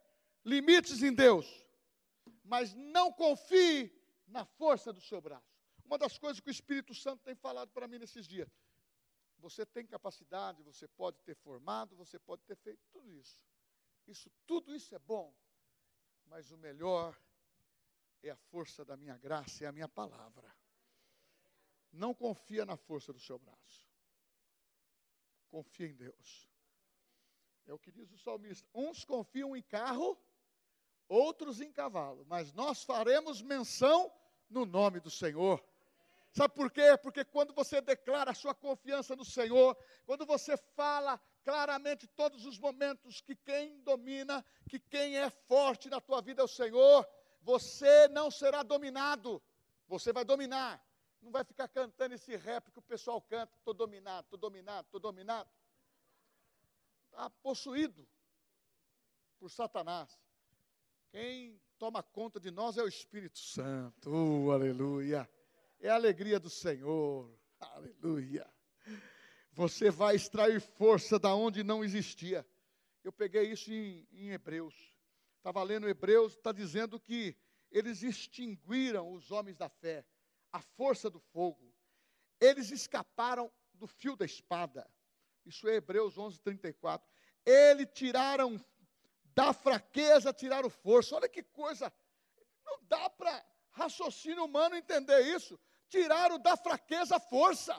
limites 0.46 1.04
em 1.04 1.14
Deus. 1.14 1.48
Mas 2.44 2.74
não 2.74 3.12
confie 3.12 3.92
na 4.28 4.46
força 4.46 4.92
do 4.92 5.02
seu 5.02 5.22
braço. 5.22 5.51
Uma 5.92 5.98
das 5.98 6.18
coisas 6.18 6.40
que 6.40 6.48
o 6.48 6.52
Espírito 6.52 6.96
Santo 6.96 7.22
tem 7.22 7.36
falado 7.36 7.70
para 7.74 7.86
mim 7.86 8.00
nesses 8.00 8.26
dias. 8.26 8.50
Você 9.40 9.66
tem 9.66 9.86
capacidade, 9.86 10.64
você 10.64 10.88
pode 10.88 11.22
ter 11.22 11.36
formado, 11.36 11.98
você 11.98 12.18
pode 12.18 12.42
ter 12.44 12.56
feito 12.56 12.82
tudo 12.94 13.14
isso. 13.14 13.38
Isso, 14.08 14.32
tudo 14.48 14.74
isso 14.74 14.96
é 14.96 15.00
bom. 15.00 15.36
Mas 16.28 16.50
o 16.50 16.58
melhor 16.58 17.22
é 18.24 18.30
a 18.30 18.38
força 18.38 18.86
da 18.86 18.96
minha 18.96 19.18
graça, 19.18 19.66
é 19.66 19.68
a 19.68 19.72
minha 19.74 19.90
palavra. 19.90 20.56
Não 21.92 22.14
confia 22.14 22.66
na 22.66 22.78
força 22.78 23.12
do 23.12 23.20
seu 23.20 23.38
braço. 23.38 23.86
Confia 25.50 25.88
em 25.88 25.94
Deus. 25.94 26.50
É 27.66 27.74
o 27.74 27.80
que 27.80 27.92
diz 27.92 28.10
o 28.14 28.18
salmista. 28.18 28.66
Uns 28.74 29.04
confiam 29.04 29.58
em 29.58 29.62
carro, 29.62 30.18
outros 31.10 31.60
em 31.60 31.70
cavalo, 31.70 32.26
mas 32.28 32.54
nós 32.54 32.82
faremos 32.82 33.42
menção 33.42 34.10
no 34.50 34.66
nome 34.66 35.02
do 35.02 35.12
Senhor. 35.12 35.62
Sabe 36.34 36.54
por 36.54 36.72
quê? 36.72 36.98
Porque 37.02 37.26
quando 37.26 37.54
você 37.54 37.82
declara 37.82 38.32
a 38.32 38.34
sua 38.34 38.56
confiança 38.56 39.16
no 39.16 39.26
Senhor, 39.26 39.78
quando 40.06 40.26
você 40.26 40.56
fala 40.56 41.20
claramente 41.44 42.08
todos 42.08 42.46
os 42.46 42.58
momentos 42.58 43.20
que 43.20 43.36
quem 43.36 43.82
domina, 43.82 44.46
que 44.70 44.80
quem 44.80 45.18
é 45.18 45.30
forte 45.30 45.90
na 45.90 46.00
tua 46.00 46.22
vida 46.22 46.42
é 46.42 46.46
o 46.46 46.48
Senhor, 46.48 47.06
você 47.42 48.08
não 48.08 48.32
será 48.32 48.64
dominado, 48.64 49.42
você 49.88 50.14
vai 50.14 50.24
dominar. 50.24 50.82
Não 51.22 51.32
vai 51.32 51.44
ficar 51.44 51.68
cantando 51.68 52.16
esse 52.16 52.36
rap 52.36 52.72
que 52.72 52.80
o 52.80 52.84
pessoal 52.84 53.22
canta, 53.22 53.56
estou 53.58 53.74
dominado, 53.74 54.26
estou 54.26 54.40
dominado, 54.40 54.86
estou 54.86 55.00
dominado. 55.00 55.50
Está 57.12 57.30
possuído 57.30 58.08
por 59.38 59.52
Satanás. 59.52 60.18
Quem 61.12 61.62
toma 61.78 62.02
conta 62.02 62.40
de 62.40 62.50
nós 62.50 62.78
é 62.78 62.84
o 62.84 62.88
Espírito 62.88 63.38
Santo. 63.38 64.10
Uh, 64.10 64.52
aleluia. 64.52 65.30
É 65.82 65.90
a 65.90 65.96
alegria 65.96 66.40
do 66.40 66.50
Senhor. 66.50 67.36
Aleluia. 67.60 68.48
Você 69.52 69.90
vai 69.90 70.16
extrair 70.16 70.62
força 70.62 71.18
da 71.18 71.34
onde 71.36 71.64
não 71.64 71.84
existia. 71.84 72.46
Eu 73.04 73.12
peguei 73.12 73.52
isso 73.52 73.74
em, 73.74 74.08
em 74.12 74.30
Hebreus. 74.30 74.76
Estava 75.38 75.64
lendo 75.64 75.90
Hebreus, 75.90 76.34
está 76.34 76.52
dizendo 76.52 77.00
que 77.00 77.36
eles 77.72 78.04
extinguiram 78.04 79.12
os 79.12 79.32
homens 79.32 79.58
da 79.58 79.68
fé 79.68 80.06
a 80.52 80.60
força 80.60 81.10
do 81.10 81.20
fogo. 81.20 81.74
Eles 82.40 82.70
escaparam 82.72 83.52
do 83.74 83.88
fio 83.88 84.16
da 84.16 84.26
espada. 84.26 84.88
Isso 85.46 85.68
é 85.68 85.76
Hebreus 85.76 86.18
11, 86.18 86.40
34. 86.42 87.08
Eles 87.46 87.88
tiraram 87.94 88.64
da 89.34 89.54
fraqueza, 89.54 90.34
tiraram 90.34 90.70
força. 90.70 91.16
Olha 91.16 91.30
que 91.30 91.42
coisa. 91.42 91.92
Não 92.64 92.84
dá 92.84 93.10
para 93.10 93.44
raciocínio 93.72 94.44
humano 94.44 94.76
entender 94.76 95.22
isso. 95.22 95.60
Tiraram 95.92 96.40
da 96.40 96.56
fraqueza 96.56 97.18
a 97.18 97.20
força. 97.20 97.76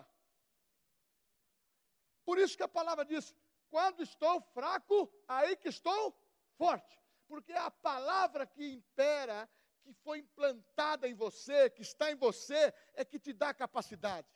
Por 2.26 2.38
isso 2.38 2.56
que 2.56 2.62
a 2.62 2.68
palavra 2.68 3.06
diz: 3.06 3.34
quando 3.70 4.02
estou 4.02 4.40
fraco, 4.52 5.10
aí 5.26 5.56
que 5.56 5.68
estou 5.68 6.14
forte. 6.58 7.00
Porque 7.26 7.54
a 7.54 7.70
palavra 7.70 8.46
que 8.46 8.74
impera 8.74 9.48
que 9.82 9.94
foi 9.94 10.18
implantada 10.18 11.08
em 11.08 11.14
você, 11.14 11.70
que 11.70 11.80
está 11.80 12.12
em 12.12 12.14
você, 12.14 12.72
é 12.92 13.02
que 13.02 13.18
te 13.18 13.32
dá 13.32 13.54
capacidade. 13.54 14.28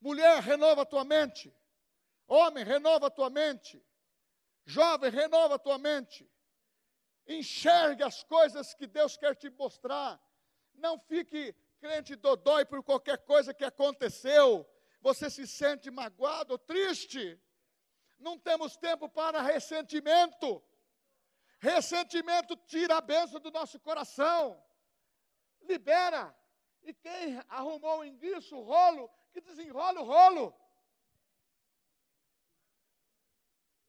Mulher, 0.00 0.40
renova 0.40 0.82
a 0.82 0.86
tua 0.86 1.04
mente. 1.04 1.52
Homem, 2.28 2.62
renova 2.62 3.08
a 3.08 3.10
tua 3.10 3.28
mente. 3.28 3.84
Jovem, 4.64 5.10
renova 5.10 5.56
a 5.56 5.58
tua 5.58 5.76
mente. 5.76 6.30
Enxergue 7.26 8.04
as 8.04 8.22
coisas 8.22 8.74
que 8.74 8.86
Deus 8.86 9.16
quer 9.16 9.34
te 9.34 9.50
mostrar. 9.50 10.22
Não 10.72 11.00
fique 11.00 11.52
crente 11.84 12.16
dodói 12.16 12.64
por 12.64 12.82
qualquer 12.82 13.18
coisa 13.18 13.52
que 13.52 13.62
aconteceu. 13.62 14.66
Você 15.02 15.28
se 15.28 15.46
sente 15.46 15.90
magoado, 15.90 16.56
triste. 16.56 17.38
Não 18.18 18.38
temos 18.38 18.74
tempo 18.74 19.06
para 19.06 19.42
ressentimento. 19.42 20.64
Ressentimento 21.58 22.56
tira 22.56 22.96
a 22.96 23.02
bênção 23.02 23.38
do 23.38 23.50
nosso 23.50 23.78
coração. 23.78 24.42
Libera. 25.60 26.34
E 26.82 26.94
quem 26.94 27.38
arrumou 27.50 27.98
o 27.98 28.04
enguiço, 28.04 28.56
o 28.56 28.62
rolo, 28.62 29.10
que 29.30 29.42
desenrola 29.42 30.00
o 30.00 30.04
rolo. 30.04 30.54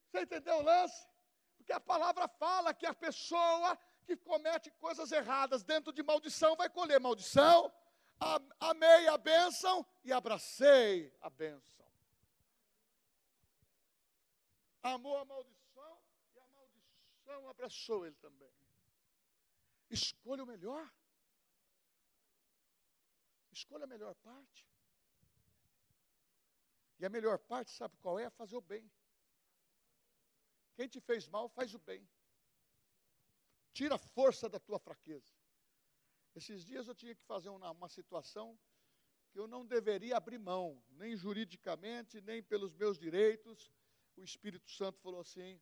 Você 0.10 0.22
entendeu 0.24 0.58
o 0.58 0.64
lance? 0.64 1.08
Porque 1.56 1.72
a 1.72 1.80
palavra 1.80 2.28
fala 2.28 2.74
que 2.74 2.86
a 2.86 2.94
pessoa 2.94 3.80
que 4.06 4.18
comete 4.18 4.70
coisas 4.72 5.14
erradas 5.14 5.64
dentro 5.64 5.94
de 5.94 6.04
maldição 6.04 6.58
vai 6.58 6.70
colher 6.70 7.00
maldição. 7.00 7.72
Amei 8.60 9.08
a 9.08 9.18
bênção 9.18 9.86
e 10.04 10.12
abracei 10.12 11.14
a 11.22 11.30
bênção. 11.30 11.86
Amou 14.82 15.18
a 15.18 15.26
maldição 15.26 16.02
e 16.34 16.40
a 16.40 16.48
maldição 16.48 17.50
abraçou 17.50 18.06
ele 18.06 18.16
também. 18.16 18.54
Escolha 19.90 20.44
o 20.44 20.48
melhor. 20.48 20.92
Escolha 23.52 23.86
a 23.86 23.88
melhor 23.88 24.16
parte. 24.16 24.68
E 27.00 27.06
a 27.06 27.10
melhor 27.10 27.38
parte, 27.40 27.72
sabe 27.72 27.98
qual 27.98 28.18
é? 28.18 28.30
Fazer 28.30 28.56
o 28.56 28.62
bem. 28.62 28.90
Quem 30.76 30.88
te 30.88 31.00
fez 31.02 31.28
mal, 31.28 31.50
faz 31.50 31.74
o 31.74 31.80
bem. 31.80 32.08
Tira 33.74 33.96
a 33.96 34.00
força 34.00 34.48
da 34.48 34.60
tua 34.60 34.80
fraqueza. 34.80 35.35
Esses 36.36 36.66
dias 36.66 36.88
eu 36.88 36.94
tinha 36.94 37.16
que 37.16 37.24
fazer 37.24 37.50
uma, 37.50 37.72
uma 37.72 37.88
situação 37.88 38.60
que 39.32 39.40
eu 39.40 39.48
não 39.48 39.66
deveria 39.66 40.18
abrir 40.18 40.38
mão, 40.38 40.84
nem 40.92 41.16
juridicamente, 41.16 42.20
nem 42.22 42.44
pelos 42.44 42.74
meus 42.74 43.00
direitos. 43.00 43.72
O 44.18 44.24
Espírito 44.24 44.70
Santo 44.70 45.00
falou 45.00 45.22
assim: 45.22 45.62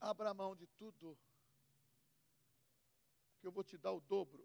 abra 0.00 0.34
mão 0.34 0.56
de 0.56 0.66
tudo, 0.66 1.16
que 3.38 3.46
eu 3.46 3.52
vou 3.52 3.62
te 3.62 3.78
dar 3.78 3.92
o 3.92 4.00
dobro. 4.00 4.44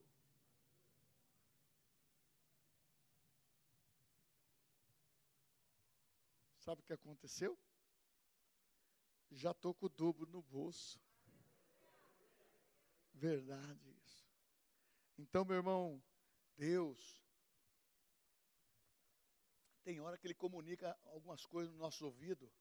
Sabe 6.59 6.81
o 6.81 6.83
que 6.83 6.93
aconteceu? 6.93 7.57
Já 9.31 9.51
estou 9.51 9.73
com 9.73 9.87
o 9.87 9.89
dobro 9.89 10.29
no 10.29 10.43
bolso. 10.43 10.99
Verdade 13.13 13.89
isso. 14.03 14.25
Então, 15.17 15.45
meu 15.45 15.57
irmão, 15.57 16.03
Deus 16.57 17.21
tem 19.83 19.99
hora 19.99 20.17
que 20.17 20.27
ele 20.27 20.33
comunica 20.33 20.97
algumas 21.05 21.45
coisas 21.45 21.73
no 21.73 21.79
nosso 21.79 22.05
ouvido 22.05 22.51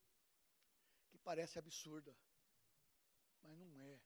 que 1.11 1.19
parece 1.19 1.59
absurda, 1.59 2.17
mas 3.43 3.59
não 3.59 3.81
é. 3.81 4.01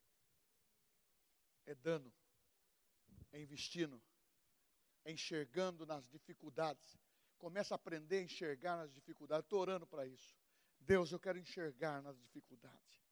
É 1.66 1.74
dano, 1.74 2.12
é 3.32 3.40
investindo, 3.40 4.02
é 5.04 5.12
enxergando 5.12 5.86
nas 5.86 6.08
dificuldades. 6.08 6.98
Começa 7.38 7.74
a 7.74 7.76
aprender 7.76 8.18
a 8.18 8.22
enxergar 8.22 8.76
nas 8.76 8.92
dificuldades. 8.92 9.46
Estou 9.46 9.60
orando 9.60 9.86
para 9.86 10.06
isso. 10.06 10.36
Deus, 10.78 11.10
eu 11.10 11.18
quero 11.18 11.38
enxergar 11.38 12.02
nas 12.02 12.18
dificuldades. 12.20 13.02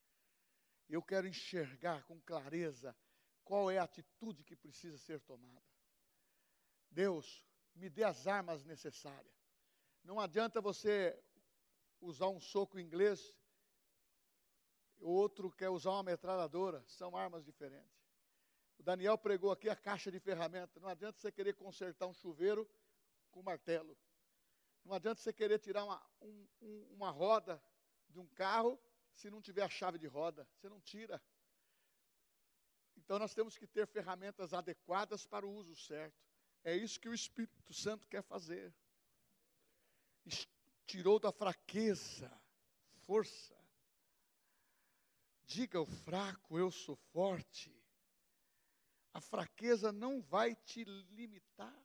Eu 0.88 1.02
quero 1.02 1.26
enxergar 1.26 2.04
com 2.04 2.20
clareza 2.20 2.94
qual 3.44 3.70
é 3.70 3.78
a 3.78 3.84
atitude 3.84 4.44
que 4.44 4.56
precisa 4.56 4.98
ser 4.98 5.20
tomada. 5.20 5.62
Deus, 6.90 7.44
me 7.74 7.88
dê 7.88 8.04
as 8.04 8.26
armas 8.26 8.64
necessárias. 8.64 9.34
Não 10.04 10.20
adianta 10.20 10.60
você 10.60 11.18
usar 12.00 12.28
um 12.28 12.40
soco 12.40 12.78
inglês, 12.78 13.38
o 14.98 15.10
outro 15.10 15.50
quer 15.50 15.68
usar 15.68 15.90
uma 15.90 16.02
metralhadora, 16.02 16.82
são 16.86 17.16
armas 17.16 17.44
diferentes. 17.44 18.02
O 18.78 18.82
Daniel 18.82 19.16
pregou 19.16 19.50
aqui 19.50 19.68
a 19.68 19.76
caixa 19.76 20.10
de 20.10 20.18
ferramenta. 20.18 20.80
Não 20.80 20.88
adianta 20.88 21.18
você 21.18 21.30
querer 21.30 21.54
consertar 21.54 22.06
um 22.06 22.14
chuveiro 22.14 22.68
com 23.30 23.42
martelo. 23.42 23.96
Não 24.84 24.94
adianta 24.94 25.20
você 25.20 25.32
querer 25.32 25.58
tirar 25.58 25.84
uma, 25.84 26.04
um, 26.20 26.86
uma 26.90 27.10
roda 27.10 27.62
de 28.08 28.18
um 28.18 28.26
carro 28.28 28.80
se 29.14 29.30
não 29.30 29.40
tiver 29.40 29.62
a 29.62 29.68
chave 29.68 29.98
de 29.98 30.06
roda. 30.06 30.48
Você 30.56 30.68
não 30.68 30.80
tira. 30.80 31.22
Então 33.12 33.18
nós 33.18 33.34
temos 33.34 33.58
que 33.58 33.66
ter 33.66 33.86
ferramentas 33.86 34.54
adequadas 34.54 35.26
para 35.26 35.46
o 35.46 35.52
uso 35.52 35.76
certo. 35.76 36.18
É 36.64 36.74
isso 36.74 36.98
que 36.98 37.10
o 37.10 37.14
Espírito 37.14 37.74
Santo 37.74 38.08
quer 38.08 38.22
fazer. 38.22 38.74
Tirou 40.86 41.20
da 41.20 41.30
fraqueza 41.30 42.32
força. 43.02 43.54
Diga 45.44 45.76
ao 45.76 45.84
fraco, 45.84 46.58
eu 46.58 46.70
sou 46.70 46.96
forte. 46.96 47.70
A 49.12 49.20
fraqueza 49.20 49.92
não 49.92 50.22
vai 50.22 50.56
te 50.56 50.82
limitar. 50.82 51.84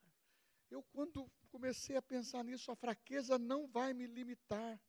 Eu, 0.71 0.81
quando 0.81 1.29
comecei 1.49 1.97
a 1.97 2.01
pensar 2.01 2.41
nisso, 2.45 2.71
a 2.71 2.75
fraqueza 2.77 3.37
não 3.37 3.67
vai 3.67 3.93
me 3.93 4.07
limitar. 4.07 4.79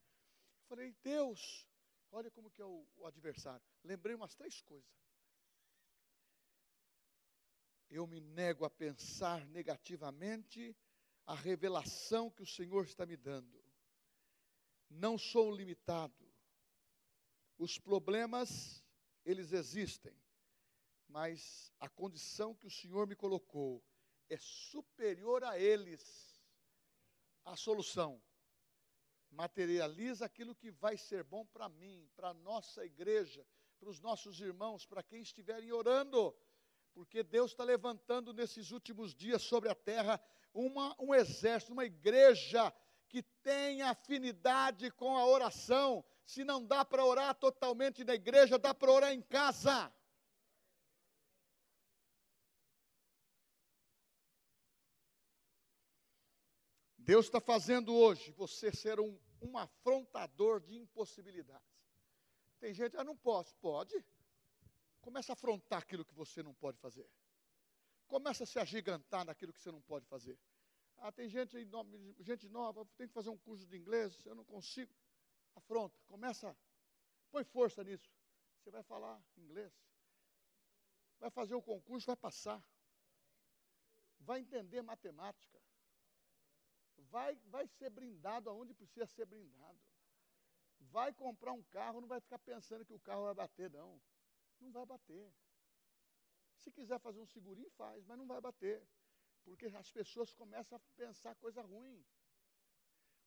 Falei, 0.68 0.94
Deus, 1.02 1.68
olha 2.12 2.30
como 2.30 2.48
que 2.48 2.62
é 2.62 2.64
o, 2.64 2.86
o 2.94 3.06
adversário. 3.06 3.66
Lembrei 3.82 4.14
umas 4.14 4.36
três 4.36 4.60
coisas. 4.62 5.07
Eu 7.90 8.06
me 8.06 8.20
nego 8.20 8.64
a 8.64 8.70
pensar 8.70 9.46
negativamente 9.46 10.76
a 11.26 11.34
revelação 11.34 12.30
que 12.30 12.42
o 12.42 12.46
Senhor 12.46 12.84
está 12.84 13.06
me 13.06 13.16
dando. 13.16 13.62
Não 14.90 15.18
sou 15.18 15.50
limitado. 15.50 16.26
Os 17.58 17.78
problemas, 17.78 18.84
eles 19.24 19.52
existem, 19.52 20.16
mas 21.08 21.72
a 21.80 21.88
condição 21.88 22.54
que 22.54 22.66
o 22.66 22.70
Senhor 22.70 23.06
me 23.06 23.16
colocou 23.16 23.82
é 24.28 24.36
superior 24.38 25.42
a 25.44 25.58
eles. 25.58 26.40
A 27.44 27.56
solução 27.56 28.22
materializa 29.30 30.24
aquilo 30.24 30.54
que 30.54 30.70
vai 30.70 30.96
ser 30.96 31.24
bom 31.24 31.44
para 31.46 31.68
mim, 31.68 32.08
para 32.14 32.30
a 32.30 32.34
nossa 32.34 32.84
igreja, 32.84 33.46
para 33.78 33.88
os 33.88 34.00
nossos 34.00 34.40
irmãos, 34.40 34.86
para 34.86 35.02
quem 35.02 35.20
estiverem 35.22 35.72
orando, 35.72 36.34
porque 36.98 37.22
Deus 37.22 37.52
está 37.52 37.62
levantando 37.62 38.32
nesses 38.32 38.72
últimos 38.72 39.14
dias 39.14 39.40
sobre 39.42 39.68
a 39.68 39.74
terra 39.74 40.20
uma, 40.52 40.96
um 40.98 41.14
exército, 41.14 41.72
uma 41.72 41.84
igreja 41.84 42.74
que 43.08 43.22
tem 43.22 43.82
afinidade 43.82 44.90
com 44.90 45.16
a 45.16 45.24
oração. 45.24 46.04
Se 46.26 46.42
não 46.42 46.66
dá 46.66 46.84
para 46.84 47.04
orar 47.04 47.36
totalmente 47.36 48.02
na 48.02 48.16
igreja, 48.16 48.58
dá 48.58 48.74
para 48.74 48.90
orar 48.90 49.12
em 49.12 49.22
casa. 49.22 49.92
Deus 56.96 57.26
está 57.26 57.40
fazendo 57.40 57.94
hoje 57.94 58.32
você 58.32 58.72
ser 58.72 58.98
um, 58.98 59.16
um 59.40 59.56
afrontador 59.56 60.60
de 60.60 60.74
impossibilidades. 60.74 61.62
Tem 62.58 62.74
gente, 62.74 62.96
ah, 62.96 63.04
não 63.04 63.16
posso. 63.16 63.54
Pode. 63.58 64.04
Começa 65.08 65.32
a 65.32 65.34
afrontar 65.34 65.78
aquilo 65.78 66.04
que 66.04 66.14
você 66.14 66.42
não 66.42 66.52
pode 66.52 66.78
fazer. 66.78 67.08
Começa 68.06 68.44
a 68.44 68.46
se 68.46 68.58
agigantar 68.58 69.24
naquilo 69.24 69.54
que 69.54 69.60
você 69.60 69.72
não 69.72 69.80
pode 69.80 70.04
fazer. 70.06 70.38
Ah, 70.98 71.10
tem 71.10 71.28
gente, 71.30 71.56
gente 72.20 72.46
nova, 72.48 72.84
tem 72.98 73.08
que 73.08 73.14
fazer 73.14 73.30
um 73.30 73.38
curso 73.38 73.66
de 73.66 73.76
inglês, 73.78 74.22
eu 74.26 74.34
não 74.34 74.44
consigo. 74.44 74.94
Afronta, 75.54 75.98
começa, 76.06 76.54
põe 77.30 77.42
força 77.42 77.82
nisso. 77.82 78.12
Você 78.58 78.70
vai 78.70 78.82
falar 78.82 79.18
inglês. 79.38 79.72
Vai 81.18 81.30
fazer 81.30 81.54
o 81.54 81.62
concurso, 81.62 82.06
vai 82.06 82.16
passar. 82.16 82.62
Vai 84.20 84.40
entender 84.40 84.82
matemática 84.82 85.58
vai, 87.10 87.34
vai 87.46 87.66
ser 87.66 87.88
brindado 87.90 88.50
aonde 88.50 88.74
precisa 88.74 89.06
ser 89.06 89.24
brindado. 89.24 89.78
Vai 90.80 91.12
comprar 91.12 91.52
um 91.52 91.62
carro, 91.64 92.00
não 92.00 92.08
vai 92.08 92.20
ficar 92.20 92.38
pensando 92.38 92.84
que 92.84 92.92
o 92.92 93.00
carro 93.00 93.24
vai 93.24 93.34
bater, 93.34 93.70
não. 93.70 93.98
Não 94.60 94.70
vai 94.70 94.84
bater. 94.84 95.32
Se 96.56 96.70
quiser 96.70 96.98
fazer 96.98 97.20
um 97.20 97.26
segurinho, 97.26 97.70
faz, 97.70 98.04
mas 98.04 98.18
não 98.18 98.26
vai 98.26 98.40
bater. 98.40 98.86
Porque 99.44 99.66
as 99.66 99.90
pessoas 99.90 100.32
começam 100.32 100.76
a 100.76 100.80
pensar 100.96 101.34
coisa 101.36 101.62
ruim. 101.62 102.04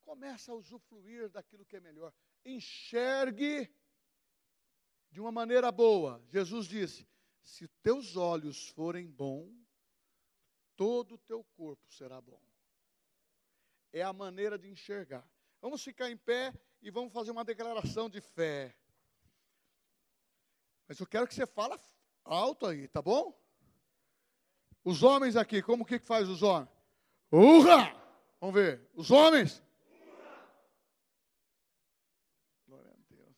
Começa 0.04 0.52
a 0.52 0.56
usufruir 0.56 1.30
daquilo 1.30 1.66
que 1.66 1.78
é 1.78 1.80
melhor. 1.80 2.14
Enxergue 2.44 3.74
de 5.10 5.22
uma 5.22 5.32
maneira 5.32 5.72
boa. 5.72 6.24
Jesus 6.30 6.68
disse: 6.68 7.08
se 7.42 7.68
teus 7.84 8.16
olhos 8.16 8.70
forem 8.70 9.10
bons, 9.10 9.56
todo 10.76 11.16
o 11.16 11.20
teu 11.20 11.44
corpo 11.56 11.92
será 11.92 12.20
bom 12.20 12.42
é 13.92 14.02
a 14.02 14.14
maneira 14.14 14.58
de 14.58 14.70
enxergar. 14.70 15.28
Vamos 15.60 15.84
ficar 15.84 16.10
em 16.10 16.18
pé 16.18 16.54
e 16.82 16.90
vamos 16.90 17.14
fazer 17.14 17.32
uma 17.32 17.44
declaração 17.44 18.10
de 18.10 18.22
fé. 18.22 18.76
Mas 20.92 21.00
eu 21.00 21.08
quero 21.08 21.26
que 21.26 21.34
você 21.34 21.48
fala 21.48 21.80
alto 22.26 22.66
aí, 22.66 22.86
tá 22.86 23.02
bom? 23.02 23.34
Os 24.84 25.04
homens 25.04 25.38
aqui, 25.38 25.62
como 25.62 25.86
que 25.86 25.98
faz 25.98 26.28
os 26.28 26.44
homens? 26.44 26.70
Urra! 27.32 27.96
Vamos 28.42 28.56
ver. 28.56 28.90
Os 28.94 29.10
homens. 29.10 29.64
Glória 32.68 32.92
a 32.92 32.96
Deus. 33.10 33.36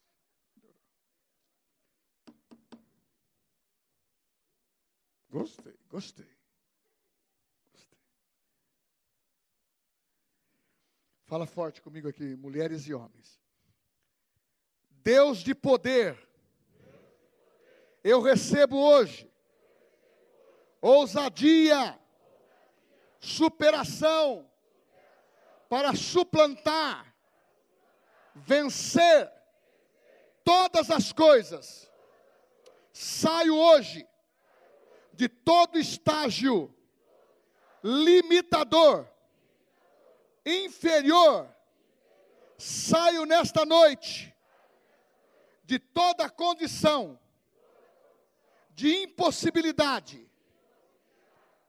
Gostei, 5.30 5.78
gostei. 5.88 6.38
Gostei. 7.72 7.99
Fala 11.28 11.45
forte 11.45 11.84
comigo 11.84 12.08
aqui, 12.08 12.36
mulheres 12.36 12.88
e 12.88 12.95
homens. 12.95 13.39
Deus 14.89 15.38
de 15.43 15.54
poder 15.54 16.32
eu 18.04 18.22
recebo 18.22 18.78
hoje 18.78 19.32
ousadia, 20.84 21.97
superação, 23.22 24.45
para 25.70 25.95
suplantar, 25.95 27.16
vencer 28.36 29.32
todas 30.43 30.91
as 30.91 31.14
coisas. 31.14 31.89
Saio 32.91 33.56
hoje 33.58 34.06
de 35.14 35.30
todo 35.30 35.80
estágio 35.80 36.76
limitador, 37.82 39.08
inferior. 40.45 41.49
Saio 42.58 43.26
nesta 43.26 43.66
noite 43.66 44.36
de 45.64 45.80
toda 45.80 46.30
condição 46.30 47.18
de 48.74 49.03
impossibilidade, 49.03 50.30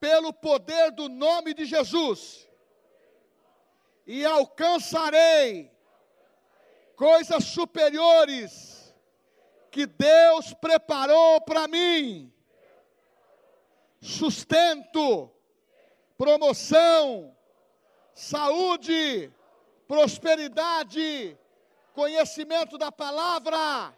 pelo 0.01 0.33
poder 0.33 0.91
do 0.91 1.09
nome 1.09 1.55
de 1.55 1.65
Jesus, 1.65 2.49
e 4.07 4.25
alcançarei 4.25 5.71
coisas 6.97 7.45
superiores 7.45 8.95
que 9.71 9.87
Deus 9.87 10.55
preparou 10.55 11.41
para 11.41 11.67
mim. 11.67 12.33
Sustento, 14.01 15.31
promoção, 16.17 17.35
saúde, 18.15 19.33
prosperidade, 19.89 21.37
conhecimento 21.93 22.77
da 22.77 22.93
palavra, 22.93 23.95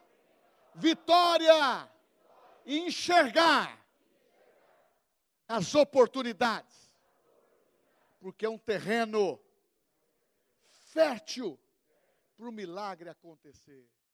vitória, 0.75 1.91
e 2.67 2.81
enxergar 2.81 3.81
as 5.49 5.75
oportunidades, 5.77 6.93
porque 8.19 8.45
é 8.45 8.51
um 8.51 8.59
terreno 8.59 9.41
fértil 10.93 11.59
para 12.37 12.49
o 12.49 12.53
milagre 12.53 13.09
acontecer. 13.09 13.89